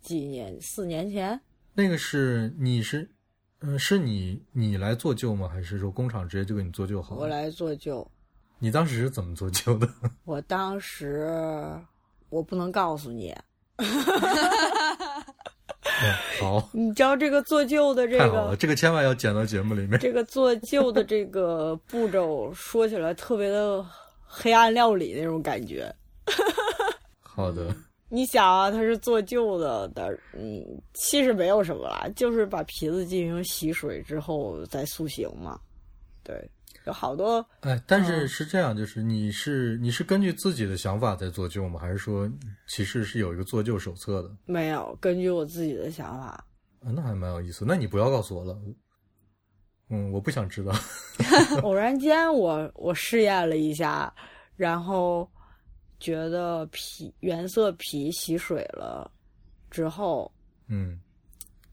[0.00, 1.38] 几年四年前，
[1.74, 3.08] 那个是你是，
[3.60, 5.48] 嗯，是你你来做旧吗？
[5.48, 7.20] 还是说工厂直接就给你做旧好了？
[7.20, 8.06] 我来做旧。
[8.58, 9.88] 你当时是怎么做旧的？
[10.24, 11.30] 我当时
[12.28, 13.34] 我不能告诉你，
[13.76, 13.86] 嗯，
[16.40, 19.98] 好，你知道这个做旧的这个这个千万要剪到节目里面。
[19.98, 23.84] 这个做旧的这个步骤，说起来特别的
[24.24, 25.94] 黑暗料理那种感觉。
[27.20, 27.74] 好的，
[28.08, 35.58] 你想啊，它是做旧的的，嗯，其实没有什么啦，就是把皮子进行洗水之后再塑形嘛。
[36.22, 36.50] 对，
[36.88, 41.78] 有好多哎，但是嗯是这样，就是你是你是根据自己的想法在做旧吗？
[41.78, 42.28] 还是说
[42.66, 44.34] 其实是有一个做旧手册的？
[44.46, 46.44] 没有根据我自己的想法。
[46.80, 47.64] 啊，那还蛮有意思。
[47.66, 48.58] 那你不要告诉我了。
[49.90, 50.72] 嗯，我不想知道。
[51.62, 54.12] 偶然间我我试验了一下，
[54.56, 55.28] 然后
[56.00, 59.10] 觉得皮原色皮洗水了
[59.70, 60.30] 之后，
[60.68, 60.98] 嗯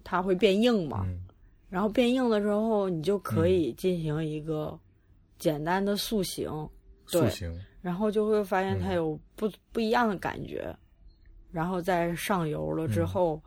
[0.03, 1.03] 它会变硬嘛。
[1.05, 1.21] 嗯
[1.67, 4.79] 然后变硬了之后，你就可以进行一个
[5.37, 6.49] 简单的塑形，
[7.11, 7.61] 对塑形。
[7.81, 10.75] 然后就会发现它嗯有不、不一样的感觉。
[11.51, 13.41] 然后在上油了之后，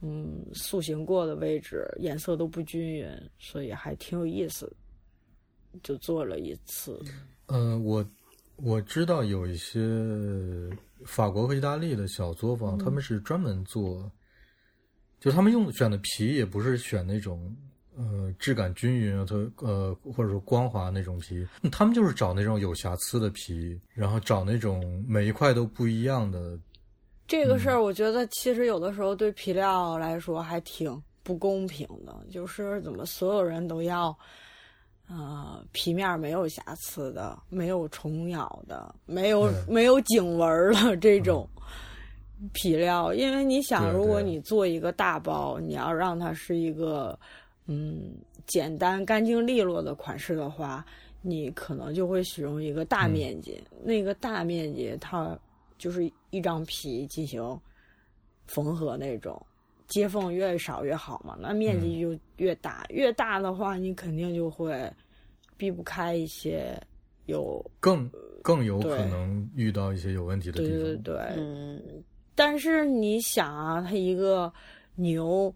[0.00, 3.08] 嗯塑形过的位置颜色都不均匀，
[3.38, 4.70] 所以还挺有意思。
[5.82, 6.98] 就做了一次，
[7.48, 8.02] 呃，我
[8.56, 9.78] 我知道有一些
[11.04, 14.10] 法国和意大利的小作坊，他们是专门做，
[15.20, 17.54] 就他们用选的皮也不是选那种
[17.96, 26.58] 呃质感均匀啊，特呃或者说光滑那种皮，他们就是找那种有瑕疵的皮，然后找那种每一块都不一样的。
[27.26, 34.16] 这个事儿，我觉得其实有的时候对皮料来说还挺不公平的，就是怎么所有人都要，
[35.08, 41.48] 呃，皮面没有瑕疵的，没有虫咬的，没有没有颈纹了这种
[42.52, 47.18] 皮料，因为你想，如果你做一个大包，你要让它是一个
[47.66, 48.14] 嗯
[48.46, 50.84] 简单、干净利落的款式的话，
[51.22, 55.38] 你可能就会使用一个大面积，那个大面积它。
[55.78, 57.60] 就是一张皮进行
[58.46, 59.38] 缝合那种，
[59.88, 62.86] 接缝越少越好嘛，那面积就越大。
[62.88, 64.90] 越大的话，你肯定就会
[65.58, 66.82] 避不开一些
[67.26, 68.10] 有更
[68.42, 70.78] 更有可能遇到一些有问题的地方。
[70.78, 72.02] 对对对，嗯。
[72.34, 74.50] 但是你想啊，它一个
[74.94, 75.54] 牛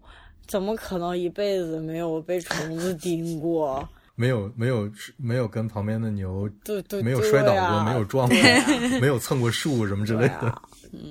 [0.51, 3.87] 怎么可能一辈子没有被虫子叮过？
[4.15, 8.37] 没有没有没有跟旁边的牛对对没有摔倒过，没有撞过，
[8.99, 10.61] 没有蹭过树什么之类的，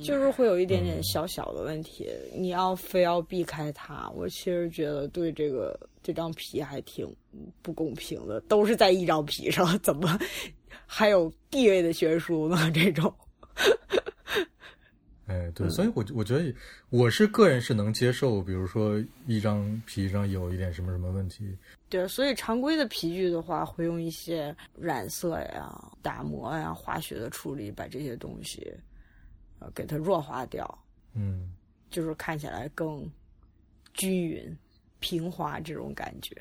[0.04, 2.06] 就是会有一点点小小的问题。
[2.36, 7.08] 你要非要避开它，我其实觉得对这个这张皮还挺
[7.62, 8.38] 不公平的。
[8.42, 10.16] 都是在一张皮上，怎么
[10.86, 12.70] 还有地位的悬殊呢？
[12.72, 13.12] 这种。
[15.30, 16.52] 哎，对，所以，我我觉得
[16.88, 21.56] 我是个人是能接受，比如说一张皮上有一点什么什么问题。
[21.88, 25.72] 对，所以常规的皮具的话，会用一些染色呀、
[26.02, 28.74] 打磨呀、化学的处理，把这些东西
[29.60, 30.66] 呃给它弱化掉。
[31.14, 31.52] 嗯，
[31.90, 33.08] 就是看起来更
[33.94, 34.58] 均匀、
[34.98, 36.36] 平滑这种感觉，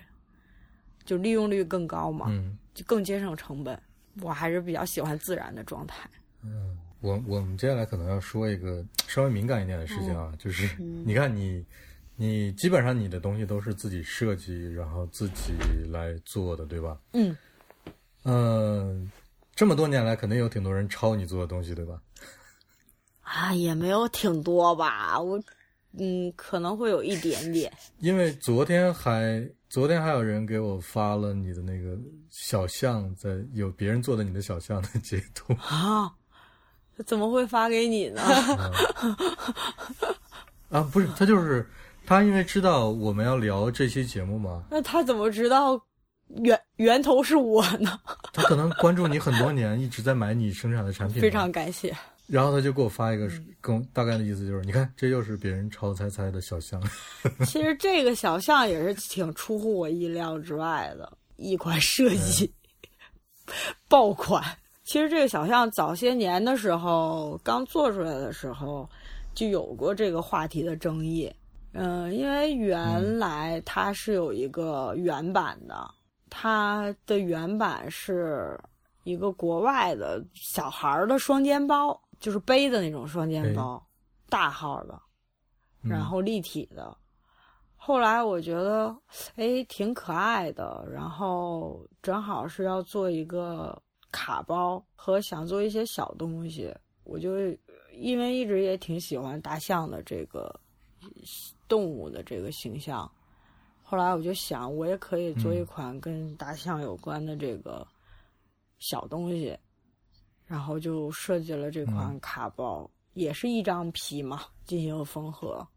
[1.05, 3.79] 就利用率更高嘛，嗯，就更节省成本。
[4.21, 6.09] 我还是比较喜欢自然的状态。
[6.41, 6.75] 嗯。
[7.01, 10.69] 我我们接下来可能要说一个稍微敏感一点的事情啊，就是
[11.05, 11.65] 你看你
[12.15, 15.53] 你基本上你的东西都是自己设计，然后自己
[15.89, 16.99] 来做的，对吧？
[17.13, 17.35] 嗯
[18.23, 19.09] 嗯，
[19.55, 22.01] 这么多年来，肯定有挺多人抄你做的东西，对吧？
[23.21, 25.41] 啊，也没有挺多吧，我
[25.97, 27.71] 嗯可能会有一点点。
[27.99, 31.97] 因为昨天还昨天还有人给我发了你的那个
[32.29, 36.13] 小象，在有别人做的你的小象的截图啊。
[37.05, 38.21] 怎么会发给你呢？
[40.69, 41.67] 啊，不是，他就是
[42.05, 44.63] 他，因为知道我们要聊这期节目嘛。
[44.69, 45.81] 那他怎么知道
[46.43, 47.99] 源源头是我呢？
[48.33, 51.21] 他可能关注你很多年，一直在买你生产的产品。
[51.21, 51.95] 非常感谢。
[52.27, 53.27] 然后他就给我发一个，
[53.59, 56.79] 跟大概的意思就是，你看，这又是别人抄猜猜的小象。
[57.47, 62.53] 其实这个小象也是挺出乎我意料之外的一款设计，
[63.87, 64.43] 爆款。
[64.89, 68.89] 其实这个小象早些年的时候刚做出来的时候，
[69.35, 71.31] 就有过这个话题的争议。
[71.73, 75.87] 嗯，因为原来它是有一个原版的，
[76.27, 78.59] 它的原版是
[79.03, 83.79] 一个国外的小孩的双肩包，就是背的那种双肩包，
[84.27, 84.99] 大号的，
[85.83, 86.97] 然后立体的。
[87.75, 88.97] 后来我觉得，
[89.35, 93.79] 哎，挺可爱的，然后正好是要做一个。
[94.11, 97.37] 卡包和想做一些小东西，我就
[97.93, 100.53] 因为一直也挺喜欢大象的这个
[101.67, 103.09] 动物的这个形象，
[103.83, 107.85] 后来我就想，我也可以做一款跟大象有关的这个
[108.79, 109.57] 小东西，
[110.45, 115.67] 然后就设计了这款卡包，也是一张皮嘛，进行缝合，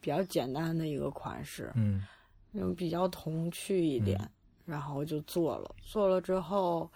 [0.00, 2.06] 比较简单的一个款式，嗯，
[2.52, 4.30] 用比较童趣一点，
[4.64, 6.90] 然后就做了，做了之后。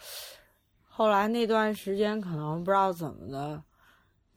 [0.97, 3.62] 后来那段时间可能不知道怎么的，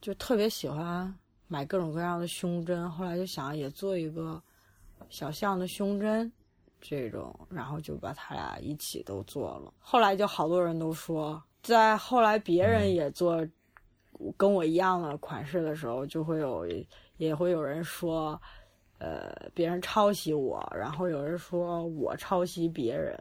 [0.01, 2.91] 就特别喜欢买各种各样的胸针。
[2.91, 4.43] 后来就想也做一个
[5.10, 6.30] 小象的胸针，
[6.82, 9.74] 这种，然后就把它俩一起都做了。
[9.80, 13.41] 后来就好多人都说，在后来别人也做
[14.36, 16.68] 跟我一样的款式的时候，就会有
[17.16, 18.38] 也会有人说，
[18.97, 23.18] 呃，别人抄袭我，然后有人说我抄袭别人。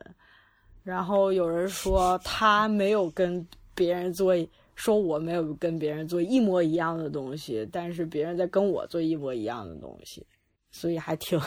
[0.89, 4.35] 然后有人说他没有跟别人做，
[4.75, 10.27] 说我没有跟别人做一模一样的东西，但是别人在跟我做一模一样的东西，
[10.71, 11.39] 所以还挺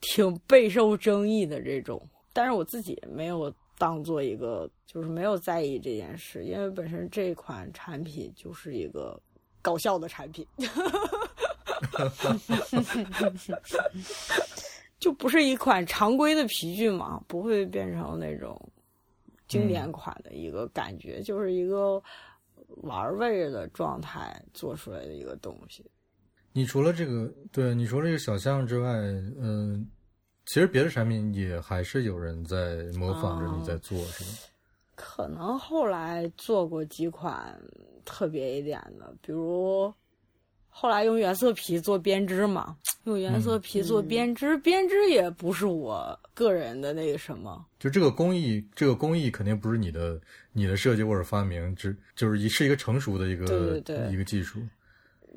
[0.00, 2.00] 挺备受争议的这种。
[2.32, 9.20] 但是我自己没有当做一个，就是没有在意这件事，因为本身这款产品就是一个
[9.60, 10.46] 搞笑的产品，
[14.98, 18.58] 就不是一款常规的皮具嘛，不会变成那种。
[19.48, 22.02] 经典款的一个感觉，就是一个
[22.82, 25.84] 玩味的状态做出来的一个东西。
[26.52, 29.88] 你除了这个，对你除了这个小象之外，嗯，
[30.46, 34.30] 其实别的产品也还是有人在模仿着你在做，是吧？
[34.94, 37.60] 可能后来做过几款
[38.04, 39.92] 特别一点的，比如
[40.80, 47.66] 后来用原色皮做编织嘛，用原色皮做编织，编织也不是我个人的那个什么。
[47.80, 50.20] 就这个工艺，这个工艺肯定不是你的
[50.52, 54.60] 你的设计或者发明，只就是一是一个成熟的一个对对对一个技术。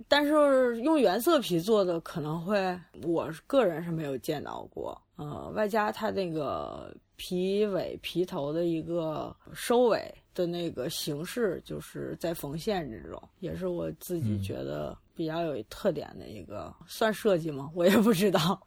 [0.08, 4.96] 但是用原色皮做的可能会，我个人是没有见到过。
[5.16, 17.70] 呃，外加它那个皮尾皮头的一个收尾的那个形式，就是在缝线这种，也是我自己觉得比较有特点的一个，算设计吗？
[17.76, 18.60] 我也不知道。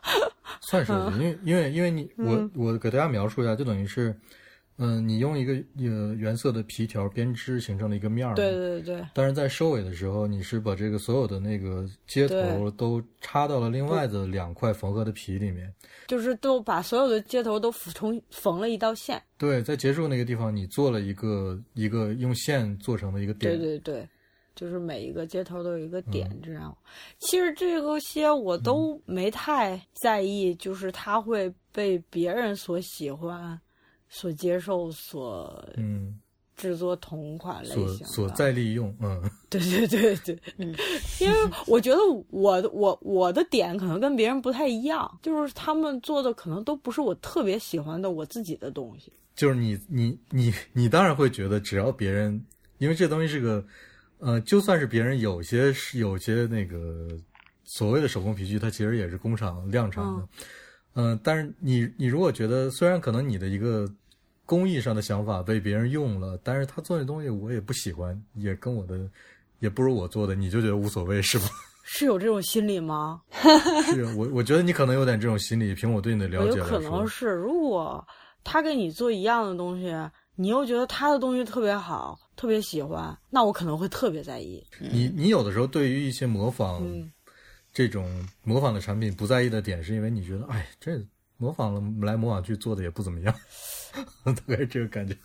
[0.60, 4.14] 算设计，因为因为因为你我我给大家描述一下，就等于是。
[4.76, 9.06] 嗯，你用一个呃原色的皮条编织形成了一个面儿，对对对。
[9.14, 15.72] 但是在收尾的时候，你是把这个所有的那个接头都插到了另外的两块缝合的皮里面，
[16.08, 19.22] 就是都把所有的接头都重缝了一道线。
[19.38, 23.56] 对，在结束那个地方，你做了一个一个用线做成的一个点。
[23.56, 24.08] 对对对，
[24.54, 26.76] 就是每一个接头都有一个点，这样。
[27.18, 33.60] 其实这个些我都没太在意，就是它会被别人所喜欢。
[34.06, 36.20] 所接受、所嗯
[36.54, 40.72] 制作同款类型、所再利用，嗯，对对对对，嗯，
[41.20, 41.36] 因为
[41.66, 41.98] 我觉得
[42.28, 49.12] 我我我的点可能跟别人不太一样，就是他们做的可能都不是我特别喜欢的我自己的东西。
[49.34, 52.40] 就是你你你你当然会觉得，只要别人，
[52.78, 53.66] 因为这东西是个，
[54.24, 57.08] 呃，就算是别人有些是有些那个
[57.64, 60.28] 所谓的手工皮具，它其实也是工厂量产的，
[60.94, 63.88] 嗯，但是你你如果觉得，虽然可能你的一个。
[64.46, 69.00] 工艺上的想法被别人用了，但是他做那东西我也不喜欢，也跟我的
[69.60, 71.46] 也不如我做的，你就觉得无所谓是吧？
[71.82, 73.22] 是有这种心理吗？
[73.88, 78.06] 是我我觉得你可能有点这种心理，凭我对你的了解有可能是，如果
[78.44, 79.96] 他给你做一样的东西，
[80.34, 84.64] 你又觉得他的东西特别好，特别喜欢，那我可能会特别在意。
[84.78, 86.82] 你你有的时候对于一些模仿
[87.72, 91.00] 这种模仿的产品不在意的点，是因为你觉得，哎，这
[91.36, 93.34] 模仿了来模仿去做的也不怎么样。
[94.24, 95.16] 大概是这个感觉，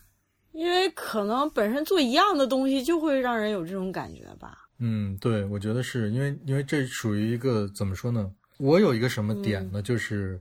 [0.51, 4.70] 因为可能本身做一样的东西就会让人有这种感觉吧。
[4.78, 8.32] 嗯，对，我觉得是因为因为这属于一个怎么说呢？
[8.57, 9.82] 我有一个什么点呢？
[9.82, 10.39] 就是，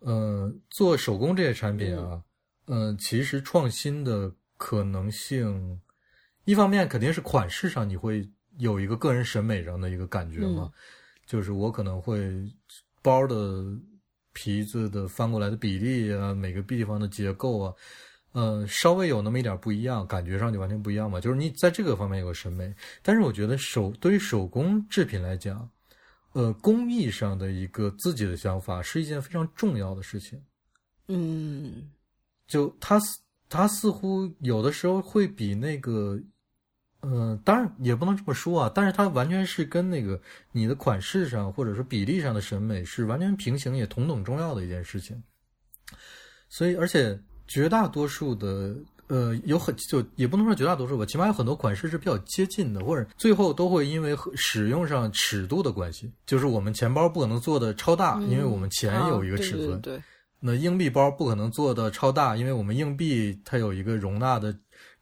[0.00, 2.22] 呃，做手工这些产品啊，
[2.66, 5.80] 嗯，其实创新的可能性，
[6.48, 10.70] 一方面肯定是款式上你会有一个个人审美上的一个感觉嘛，
[11.26, 12.18] 就是我可能会
[13.02, 13.64] 包的。
[14.34, 17.74] 皮子的翻过来的比例啊，每个地方的结构啊，
[18.30, 21.20] 呃，稍微有那么一点不一样，感觉上就完全不一样嘛。
[21.20, 22.72] 就是你在这个方面有个审美，
[23.02, 25.68] 但是我觉得手对于手工制品来讲，
[26.34, 30.40] 呃，工艺上的一个自己的想法是一件非常重要的事情。
[31.08, 31.90] 嗯，
[32.46, 33.00] 就它
[33.48, 36.20] 它似乎有的时候会比那个。
[37.02, 40.20] 嗯，当然也不能这么说啊，但是它完全是跟那个
[40.50, 45.22] 你的款式上或者说比例上的审美是完全平行也同等重要的一件事情。
[46.48, 48.74] 所以，而且绝大多数的
[49.06, 60.02] 呃，有很就也不能说绝大多数吧，起码有很多款式是比较接近的，或者最后都会因为使用上尺度的关系，就是我们钱包不可能做的超大，因为我们钱有一个尺寸；对，
[60.40, 64.52] 那硬币包不可能做的超大，因为我们硬币它有一个容纳的。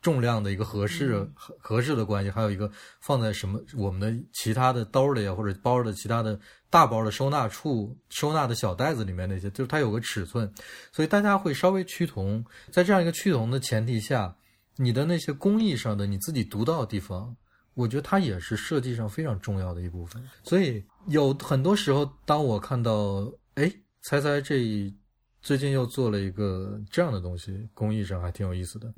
[0.07, 6.39] 重量的一个合适合合适的关系，还有一个放在什么我们的其他的兜里啊，或者包的其他的
[6.71, 10.49] 大包的收纳处、收纳的小袋子里面那些，就是它有个尺寸，
[10.93, 12.45] 所以大家会稍微趋同。
[12.71, 14.33] 在这样一个趋同的前提下，
[14.77, 17.37] 你的那些工艺上的你自己独到的地方，
[17.75, 20.23] 我觉得它也是设计上非常重要的一部分。
[20.45, 23.69] 所以有很多时候，当我看到，哎，
[24.03, 24.95] 猜猜这
[25.43, 28.95] 最近又做了一个这样的东西，工艺上还挺有意思的。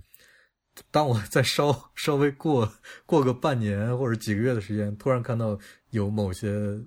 [0.90, 2.70] 当我在稍 稍微过
[3.06, 5.58] 过个半年或者几个月的时间，突然看到
[5.90, 6.78] 有某些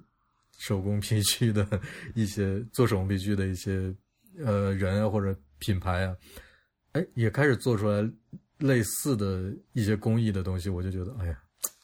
[0.58, 1.68] 手工皮具的
[2.16, 3.94] 一些做手工皮具的一些
[4.44, 6.16] 呃人啊或者品牌啊，
[6.94, 8.10] 哎，也开始做出来
[8.58, 11.42] 类似的一些工艺的东西，我就觉得哎呀，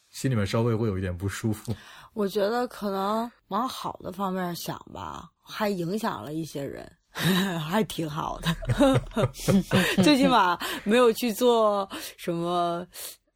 [0.09, 1.75] 心里面稍微会有一点不舒服。
[2.13, 6.91] 我觉得可能往好的方面想吧，还影响了一些人。
[7.59, 8.55] 还挺好的，
[10.03, 12.86] 最起码没有去做什么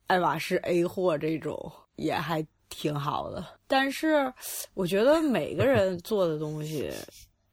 [0.07, 3.43] 爱马仕 A 货这种，也还挺好的。
[3.67, 4.31] 但是
[4.75, 6.91] 我觉得每个人做的东西，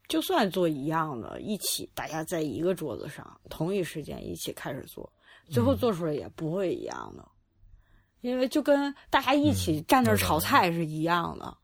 [0.06, 5.10] 就算做一样的，一起大家在一个桌子上，同一时间一起开始做，
[5.50, 7.26] 最后做出来也不会一样的，
[8.20, 11.56] 因为就跟大家一起站那儿炒菜是一样的。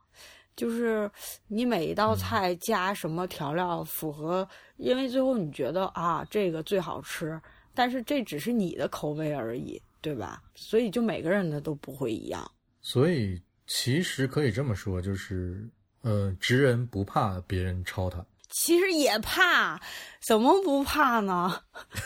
[0.55, 1.09] 就是
[1.47, 4.47] 你每一道菜加什么调料符合，
[4.77, 7.39] 因为最后你觉得啊这个最好吃，
[7.73, 10.41] 但是这只是你的口味而已，对吧？
[10.55, 12.49] 所以就每个人的都不会一样。
[12.81, 15.67] 所以其实可以这么说，就是
[16.01, 18.23] 呃，直人不怕别人抄他。
[18.51, 19.81] 其实也怕，
[20.25, 21.59] 怎么不怕呢？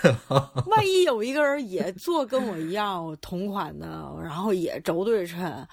[0.65, 3.87] 万一有一个人也做跟我一样同款的，
[4.23, 5.67] 然后也轴对称，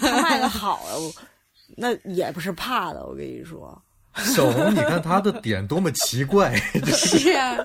[0.00, 0.80] 他卖的好，
[1.76, 3.04] 那也不是怕的。
[3.06, 3.80] 我跟你说，
[4.14, 6.54] 小红，你看他的点多么奇怪，
[6.86, 7.56] 是啊，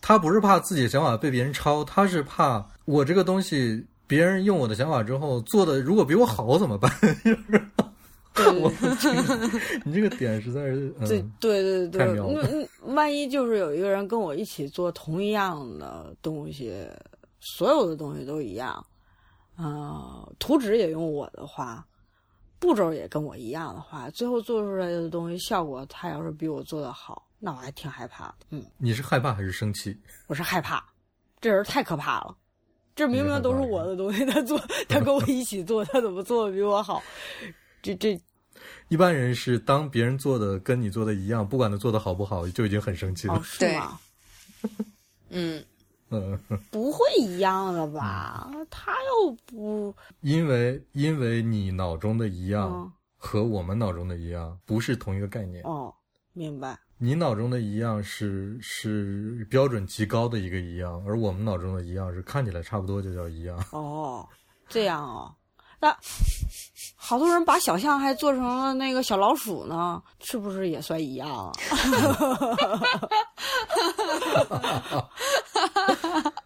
[0.00, 6.90] 他不是怕自己的想法被别人抄，他是怕我这个东西别人用我的想法之后做的如果比我好怎么办？
[8.60, 8.68] 我
[9.84, 16.84] 你这个点实在是对对对对，太妙了那万一就是有一个人跟我一起做同一样的东西，
[17.38, 18.84] 所有的东西都一样，
[19.56, 21.86] 呃，图纸也用我的话，
[22.64, 28.34] 步骤也跟我一样的话，最后做出来的东西效果他要是比我做的好，那我还挺害怕的。
[28.48, 29.94] 嗯，你是害怕还是生气？
[30.26, 30.82] 我是害怕，
[31.42, 32.34] 这人太可怕了。
[32.96, 34.58] 这明明都是我的东西，他做，
[34.88, 37.02] 他跟我一起做，他怎么做的比我好？
[37.82, 38.18] 这这，
[38.88, 43.34] 一般人是当别人做的跟你做的一样，不管他做的好不好，就已经很生气了。
[43.34, 44.00] 哦，是吗？
[45.28, 45.62] 嗯，
[46.10, 46.38] 嗯，
[46.70, 48.50] 不会一样的吧？
[48.70, 55.64] 他又不，因为因为你脑中的一样嗯和我们脑中的一样不是同一个概念。
[55.64, 55.94] 哦，
[56.32, 56.78] 明白。
[56.98, 63.62] 你脑中的一样是是标准极高的一个一样，而我们脑中的一样是看起来差不多就叫一样。
[63.72, 64.26] 哦，
[64.68, 65.34] 这样哦，
[65.84, 65.94] 那
[66.96, 71.52] 好多人把小象还做成了那个小老鼠呢，是不是也算一样啊？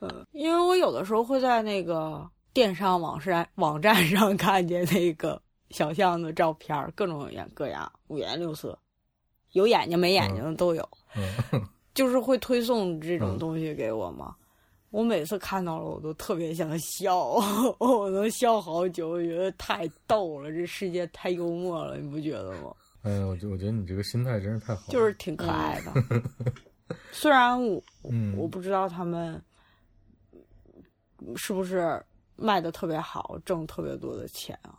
[0.01, 8.77] 嗯 因为我有的时候会在那个电商网站网站上看见那个小象的照片儿，各种各样各样，五颜六色，
[9.53, 10.89] 有眼睛没眼睛的都有。
[11.15, 11.63] 嗯，
[11.95, 14.35] 就是会推送这种嗯东西给我嘛。
[14.91, 17.17] 我每次看到了，我都特别想笑，
[17.79, 22.75] 我能笑好久，我觉得太逗了，这世界太幽默了，你不觉得吗？
[23.03, 24.93] 哎呀，我觉我觉得你这个心态真是太好了。
[24.93, 25.93] 就是挺可爱的。
[27.13, 29.41] 虽然我嗯， 我不知道他们
[31.37, 32.03] 是不是
[32.37, 34.75] 卖的特别好，挣特别多的钱啊。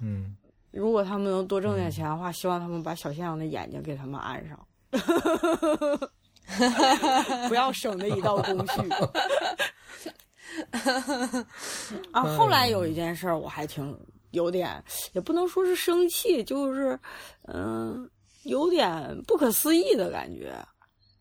[0.00, 0.36] 嗯，
[0.70, 4.66] 如果他们能多挣点钱的话，希望他们把小象的眼睛给他们安上，
[7.48, 8.88] 不要省的一道工序。
[12.12, 13.96] 啊，后来有一件事儿，我还挺
[14.30, 14.82] 有点，
[15.12, 16.98] 也不能说是生气，就是
[17.48, 18.08] 嗯、
[18.44, 20.54] 有点不可思议的感觉。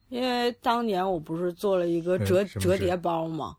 [0.10, 3.56] 因为当年我不是做了一个嗯折折叠包吗？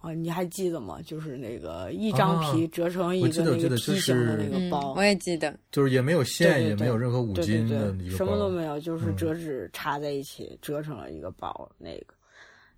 [0.00, 1.00] 啊，你还记得吗？
[1.02, 11.68] 就是那个一张皮啊折成一我记得个那个梯形的那个包，我也记得，就是也没有线，对对也没有任何五金的对，一个什么都没有，就是嗯折纸插在一起、折成了一个包。
[11.78, 12.14] 那个，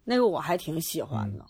[0.03, 1.45] 那个我还挺喜欢的，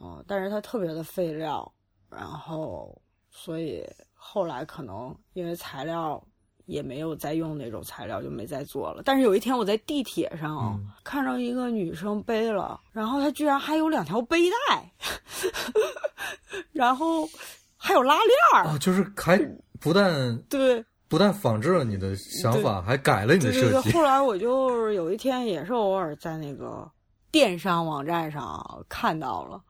[0.00, 1.70] 嗯，但是它特别的费料，
[2.08, 2.96] 然后
[3.30, 3.84] 所以
[4.14, 6.24] 后来可能因为材料
[6.66, 9.02] 也没有再用那种材料，就没再做了。
[9.04, 14.90] 但是有一天我在地铁上、嗯看到一个女生背了，然后她居然还有两条背带，
[16.72, 17.28] 然后
[17.76, 19.38] 还有拉链儿，啊，就是还
[19.80, 20.84] 不但对。
[21.06, 23.92] 不但仿制了你的想法，还改了你的对对对，设计。
[23.92, 26.90] 后来我就有一天也是偶尔在那个
[27.30, 29.62] 电商网站上看到了，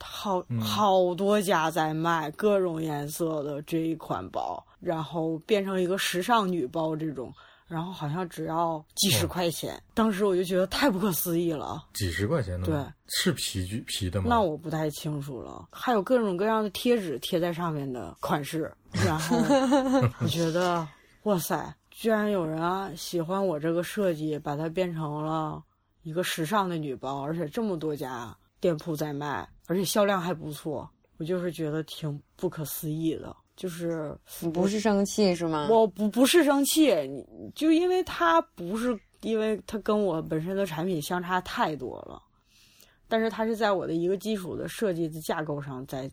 [0.00, 0.60] 好、嗯。
[0.60, 7.32] 好多家在卖各种颜色的这一款包，然后变成一个时尚女包这种，
[7.66, 11.84] 然后好像只要几十哦块钱，当时我就觉得太不可思议了。
[11.94, 12.92] 几十块钱的，对。
[13.08, 14.26] 是皮具皮的吗？
[14.28, 18.72] 那我不太清楚了，还有各种各样的贴纸贴在上面的款式，
[19.06, 19.36] 然后
[20.20, 20.86] 我觉得，
[21.22, 25.62] 哇塞，居然有人啊喜欢我这个设计，把它变成了
[26.02, 30.88] 一个时尚的女包，而且这么多家店铺在卖，而且销量还不错，
[31.18, 35.68] 我就是觉得挺不可思议的，就是你不是生气是吗？
[35.70, 42.22] 我不不是生气，你就因为它不是，因为它跟我本身的产品相差太多了，
[43.08, 46.10] 但是它是在我的一个基础的设计的架构上在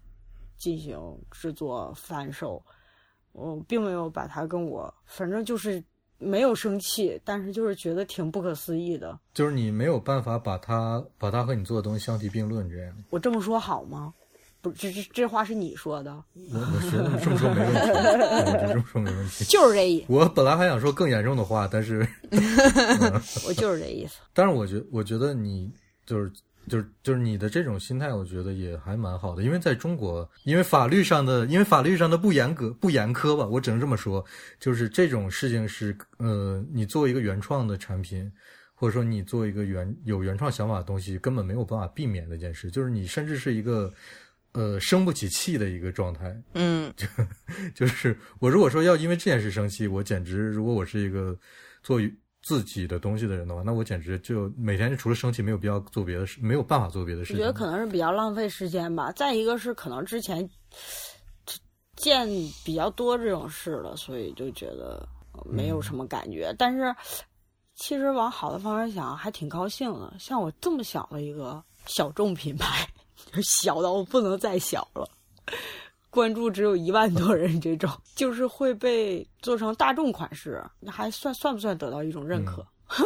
[0.58, 0.98] 进行
[1.30, 2.64] 制作贩售，
[3.34, 5.84] 我并没有把它跟我，反正就是
[6.24, 9.20] 没有生气，但是就是觉得挺不可思议的。
[9.34, 12.94] 就是你没有办法把他把他和你做的东西相提并论，这样。
[13.10, 14.14] 我这么说好吗？
[14.62, 19.44] 不，这这这话是你说的，我我觉得这么说没问题，我这么说没问题。
[19.44, 22.08] 就是这意思，我本来还想说更严重的话，但是，
[23.46, 24.20] 我就是这意思。
[24.34, 25.70] 但是我觉我觉得你
[26.06, 26.32] 就是
[26.68, 34.24] 就是就是你的这种心态，我觉得也还蛮好的，因为在中国，因为法律上的因为法律上的不严格不严苛吧，我只能这么说，
[34.60, 38.32] 就是这种事情是呃，你作为一个原创的产品，
[38.74, 43.94] 或者说你做一个原有原创想法的东西，根本没有办法避免的一件事，就是你甚至是一个
[44.54, 46.94] 呃生不起气的一个状态， 嗯，
[47.76, 51.38] 就是我如果说要因为这件事生气，我简直如果我是一个
[51.82, 52.00] 做
[52.44, 57.34] 自己的东西的人的话，那我简直就每天就除了生气，没有必要做别的事，没有办法做别的事。
[57.34, 59.12] 我觉得可能是比较浪费时间吧。
[59.14, 60.48] 再一个是可能之前
[61.96, 62.28] 见
[62.66, 65.08] 比较多这种事了，所以就觉得
[65.46, 66.54] 没有什么感觉。
[66.60, 66.94] 但是
[67.76, 70.14] 其实往好的方面想，还挺高兴的。
[70.20, 72.86] 像我这么小的一个小众品牌，
[73.42, 75.10] 小到我不能再小了。
[76.14, 82.64] 关注只有一万多人，这种 就是会被做成大众款式，还算算不算得到一种认可？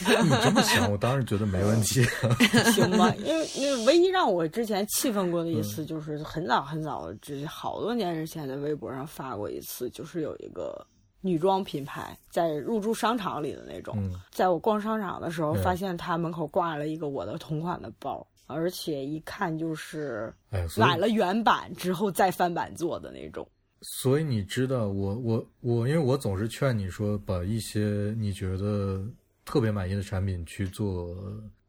[0.00, 2.02] 你这么想，我当然觉得没问题。
[2.72, 7.08] 行吧，因为因为唯一让我之前气愤过的一次，就是很早很早
[7.46, 10.84] 好多年之前在微博上发过一次，就是有一个
[11.20, 13.96] 女装品牌在入驻商场里的那种，
[14.32, 18.26] 在我逛商场的时候，发现他门口挂了一个我的同款的包。
[18.46, 20.32] 而且一看就是
[20.76, 23.46] 买了原版之后再翻版做的那种。
[23.80, 29.04] 所以你知道，我我我，因为我总是劝你说，把一些你觉得
[29.44, 31.14] 特别满意的产品去做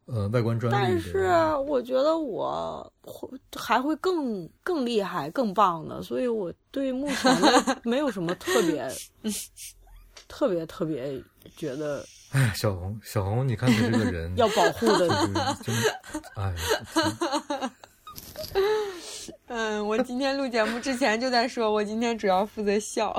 [0.05, 0.75] 呃外观专利。
[0.75, 1.27] 但是
[1.67, 8.89] 我觉得我会还会更更厉害、更棒的，所以我对目前的 没有什么特别
[10.27, 11.21] 特别特别
[11.57, 12.05] 觉得。
[12.35, 15.07] 哎，小红，小红，你看你这个人 要保护的，
[15.63, 15.73] 真，
[16.35, 16.53] 哎。
[19.47, 23.15] 嗯，我今天录节目之前就在说，我今天主要负责笑。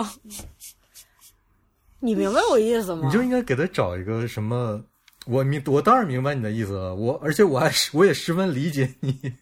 [1.99, 3.07] 你明白我意思吗？
[3.07, 4.85] 你就应该给他找一个什么？
[5.27, 6.95] 我明，我当然明白你的意思了。
[6.95, 9.33] 我而且我还我也十分理解你。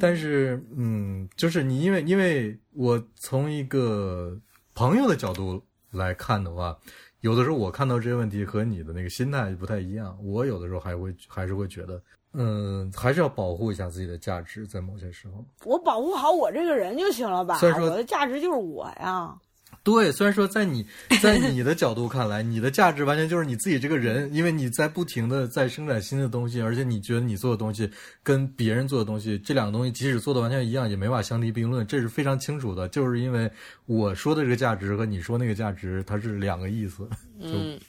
[0.00, 4.38] 但是，嗯，就是你，因为因为我从一个
[4.74, 5.60] 朋友的角度
[5.90, 6.78] 来看的话。
[7.20, 12.02] 有的时候我看到这些问题和你的那个心态不太一样，我有的时候还会还是会觉得，
[12.32, 15.44] 嗯，还是要保护一下自己的价值，在某些时候。
[15.64, 17.58] 我保护好我这个人就行了吧？
[17.58, 19.36] 虽然说我的价值就是我呀。
[19.82, 20.86] 对，虽然说在你
[21.22, 27.90] 在你的角度看来，你的价值完全就是你自己这个人，因为你在不停的在生产新的东西，而且你觉得你做的东西
[28.22, 32.86] 跟别人做的东西，这两个东西即使做的完全一样，也没法相提并论，这是非常清楚的。
[32.88, 33.50] 就是因为
[33.86, 37.08] 我说的这个价值和你说那个价值，它是两个意思。
[37.38, 37.80] 嗯，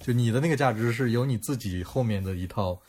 [0.00, 2.80] 就你的那个价值是由你自己后面的一套。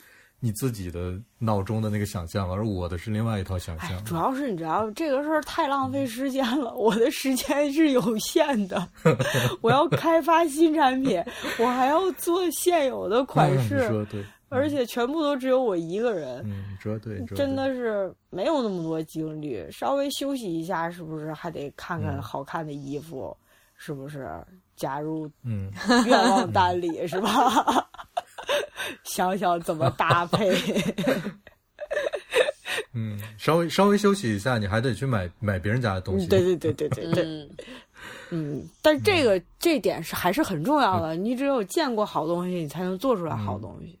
[0.44, 4.04] 你自己的脑中的那个想象，而我的是另外一套想象。
[4.04, 8.86] 主要是你知道这个事儿太浪费时间了，我的时间是有限的，
[9.62, 11.24] 我要开发新产品，
[11.58, 23.34] 我还要做现有的 款式，说对，而且全部都只有我一个人，嗯，说对，真的是没有那么多精力，稍微休息一下，是不是还得看看好看的衣服，
[23.76, 24.28] 是不是
[24.76, 25.72] 加入嗯
[26.04, 27.88] 愿望单里是吧？
[29.04, 30.50] 想想怎么搭配，
[32.92, 36.26] 嗯，稍微稍微休息一下，你还得去买买别人家的东西。
[36.26, 37.48] 对对对对对对，
[38.30, 41.16] 嗯，但这个这点是还是很重要的。
[41.16, 43.98] 你只有见过好东西，你才能做出来好东西。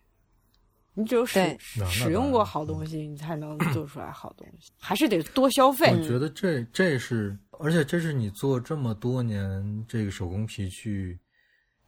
[0.96, 1.56] 你只有使
[1.90, 4.70] 使用过好东西，你才能做出来好东西。
[4.78, 5.92] 还是得多消费。
[5.92, 11.18] 我觉得这这是，而且这是你做这么多年这个手工皮具，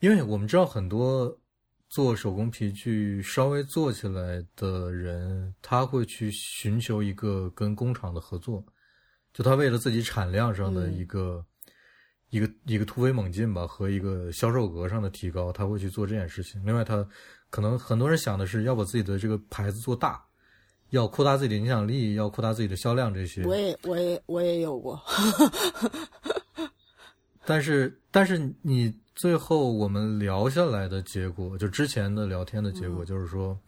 [0.00, 1.36] 因为我们知道很多。
[1.96, 8.62] 做手工皮具稍微做起来的人，他会去寻求一个跟工厂的合作，
[9.32, 11.42] 就他为了自己产量上的一个
[12.28, 16.62] 一个一个突飞猛进吧，和一个销售额上的提高，他会去做这件事情。
[16.66, 17.02] 另外，他
[17.48, 20.22] 可能很多人想的是要把自己的这个牌子做大，
[20.90, 23.42] 要扩大自己的影响力，要扩大自己的销量这些。
[23.46, 25.02] 我也我也我也有过，
[27.46, 28.94] 但是但是你。
[29.16, 33.58] 最后我们聊下来的结果，就之前的聊天的结果，就是说，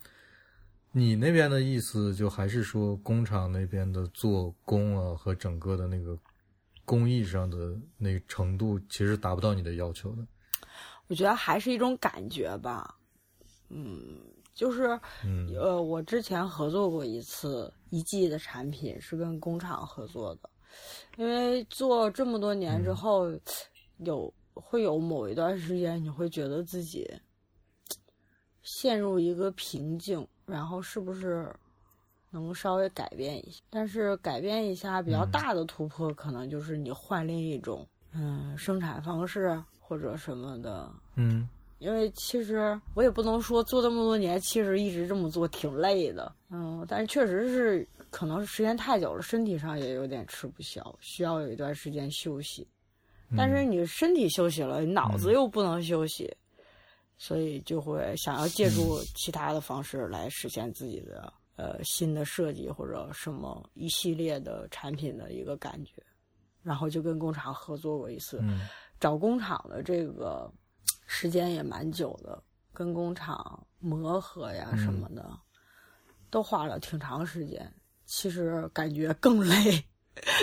[0.93, 6.15] 你那边的意思就还是说，工厂那边的做工啊和整个的那个
[6.85, 10.27] 工艺上的那程度，其实达不到你的要求的。
[11.07, 12.95] 我觉得还是一种感觉吧，
[13.71, 14.21] 嗯，
[14.53, 15.01] 就是，
[15.59, 20.51] 呃，我之前合作过一次一季的产品，是跟工厂合作的，
[21.17, 23.31] 因为做这么多年之后，
[23.99, 24.33] 有。
[24.61, 27.09] 会有某一段时间，你会觉得自己
[28.61, 31.49] 陷入一个瓶颈，然后是不是
[32.31, 33.61] 能稍微改变一下？
[33.71, 41.49] 但是改变一下比较大的突破，可能就是你换另一种嗯生产方式或者什么的，嗯，
[41.79, 52.67] 因为其实我也不能说做这么多年，其实一直这么做挺累的，嗯，但是确实是可能是时间太久了，身体上也有点吃不消，需要有一段时间休息。
[53.37, 56.35] 但是你身体休息了，脑子又不能休息，
[57.19, 66.03] 所以就会想要借助其他的方式来实现自己的呃新的设计或者什么一系列的产品的一个感觉，
[66.63, 68.43] 然后就跟工厂合作过一次，
[68.99, 70.51] 找工厂的这个
[71.07, 72.43] 时间也蛮久的，
[72.73, 75.39] 跟工厂磨合呀什么的，
[76.31, 77.71] 都花了挺长时间，
[78.09, 79.85] 其实感觉更累。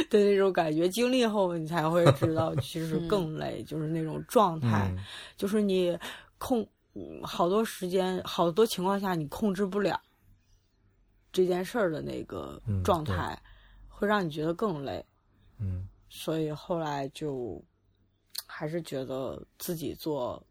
[0.10, 4.90] 的那种感觉，经历后你才会知道， 其实更累，就是那种状态，
[5.36, 6.00] 就是你
[6.38, 6.66] 控
[7.22, 10.00] 好多时间，好多情况下你控制不了
[11.34, 13.38] 这件事儿的那个状态，
[13.90, 15.06] 会让你觉得更累。
[15.60, 17.62] 嗯，所以后来就
[18.48, 20.42] 还是觉得自己做，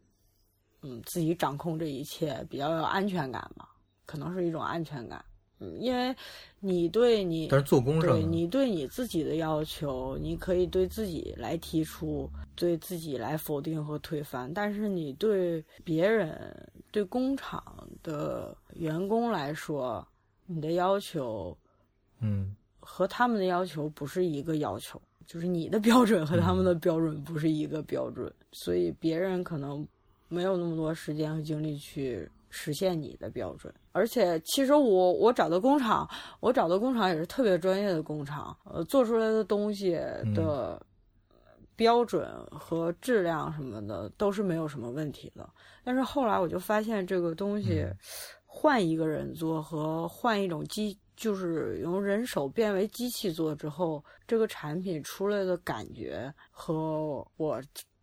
[0.83, 3.71] 嗯，自己掌控这一切比较有安全感吧，
[4.05, 5.25] 可能是一种安全感。
[5.65, 6.15] 嗯，因为
[6.61, 14.53] 你对你，但是做工上，对你对你自己的要求，你可以对自己来提出，对自己来否定和推翻。
[14.53, 16.39] 但是你对别人、
[16.91, 20.07] 对工厂的员工来说，
[20.47, 21.57] 你的要求，
[22.21, 29.87] 嗯，和他们的要求不是一个要求，就是你的标准和他们的标准不是一个标准，所以别人可能
[30.29, 32.29] 没有那么多时间和精力去。
[32.57, 39.91] 实现你的标准，而且其实我我找的工厂，我找的工厂也是特别专业的工厂，呃，做出来的东西
[40.37, 40.81] 的
[41.75, 45.51] 标准和质量什么的都是没有什么问题的。
[45.83, 47.85] 但是后来我就发现，这个东西
[48.47, 57.61] 换一个人做和换一种机，就是由人手变为机器做之后，这个产品出来的感觉和我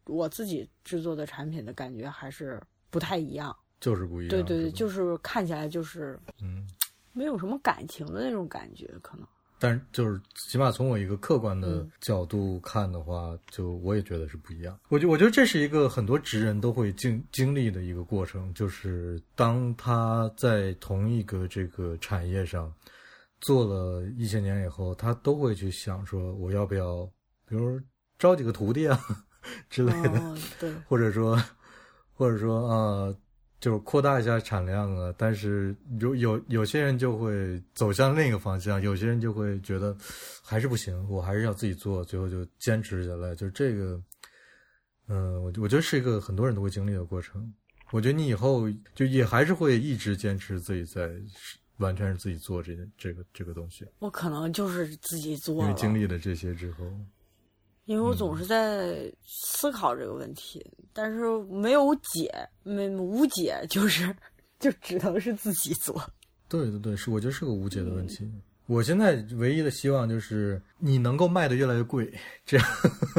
[0.08, 3.56] 我自己制作的产品的感觉还是不太一样。
[3.82, 6.66] 就是不一样，对对对，就是看起来就是，嗯，
[7.12, 9.28] 没有什么感情的那种感觉，可能。
[9.60, 14.80] 但是就是起码从我一个客观的角度看的话，就我也觉得是不一样。
[14.90, 22.74] 我觉我觉得这是一个很多职人都会经经历的一个过程，就是当他在同一个这个产业上
[23.40, 27.06] 做了一些年以后，他都会去想说，我要不要，
[27.48, 27.80] 比如
[28.18, 29.00] 招几个徒弟啊
[29.70, 31.36] 之类的，对，或者说，
[32.14, 33.16] 或者说啊。
[33.62, 39.96] 就是扩大一下产量啊，但是有有有些人就会走向另一个方向，有些人就会觉得
[40.42, 43.36] 还是不行，我还是要自己做，最后就坚持下来。
[43.36, 44.02] 就这个，
[45.08, 47.54] 嗯，我我觉得是一个很多人都会经历的过程。
[47.92, 51.12] 我觉得你以后就也还是会一直坚持自己在
[51.78, 53.86] 完全是自己做这这个这个东西。
[54.00, 56.86] 我可能就是自己做，因为经历了这些之后。
[57.86, 61.20] 因为我总是在思考这个问题，但是
[61.50, 62.32] 没有解，
[62.64, 64.16] 没无解，就是
[64.60, 66.02] 就只能是自己做。
[66.48, 68.30] 对对对，是我觉得是个无解的问题。
[68.68, 72.10] 我现在唯一的希望就是你能够卖的越来越贵，
[72.46, 72.68] 这样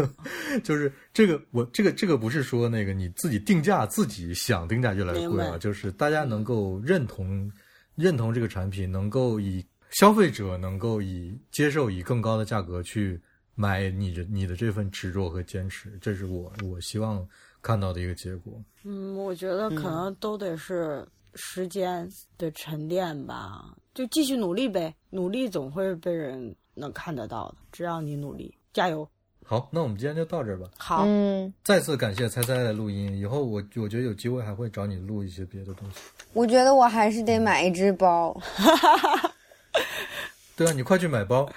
[0.64, 7.50] 就是这个我这个这个不是说那个你自己定价自己想定价越来越贵啊，就是大家能够认同
[7.96, 13.20] 认同这个产品，能够以消费者能够以接受以更高的价格去。
[13.54, 17.26] 买你的你的这份执着和坚持，这是我我希望
[17.60, 18.52] 看到的一个结果。
[18.84, 29.08] 嗯，我觉得可能都得是时间的沉淀吧，就继续努力呗，努力总会被人能看得到的，只要你努力，加油。
[29.44, 30.66] 好，那我们今天就到这儿吧。
[30.78, 35.96] 好，嗯，再次感谢猜猜的录音，以后我我觉得有机会还会找你录一些别的东西。
[36.32, 38.34] 我觉得我还是得买一只包。
[40.56, 41.48] 对啊，你快去买包。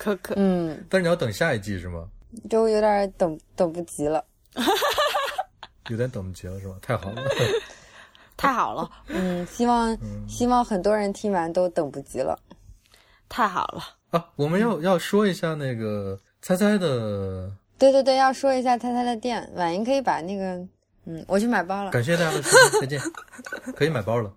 [0.00, 2.08] 可可，嗯，但是你要等下一季是吗？
[2.48, 4.24] 就有点等等不及了，
[5.90, 6.74] 有点等不及了是吧？
[6.80, 7.22] 太好了，
[8.38, 9.94] 太好了，嗯，希望
[10.26, 12.38] 希望很多人听完都等不及了，
[13.28, 13.82] 太好了。
[14.10, 14.26] 啊！
[14.36, 20.66] 我们要要说一下那个猜猜的，对对对，要说一下猜猜的店，婉莹可以把那个，
[21.04, 23.00] 嗯，我去买包了，感谢大家的收听，再见，
[23.76, 24.32] 可以买包了。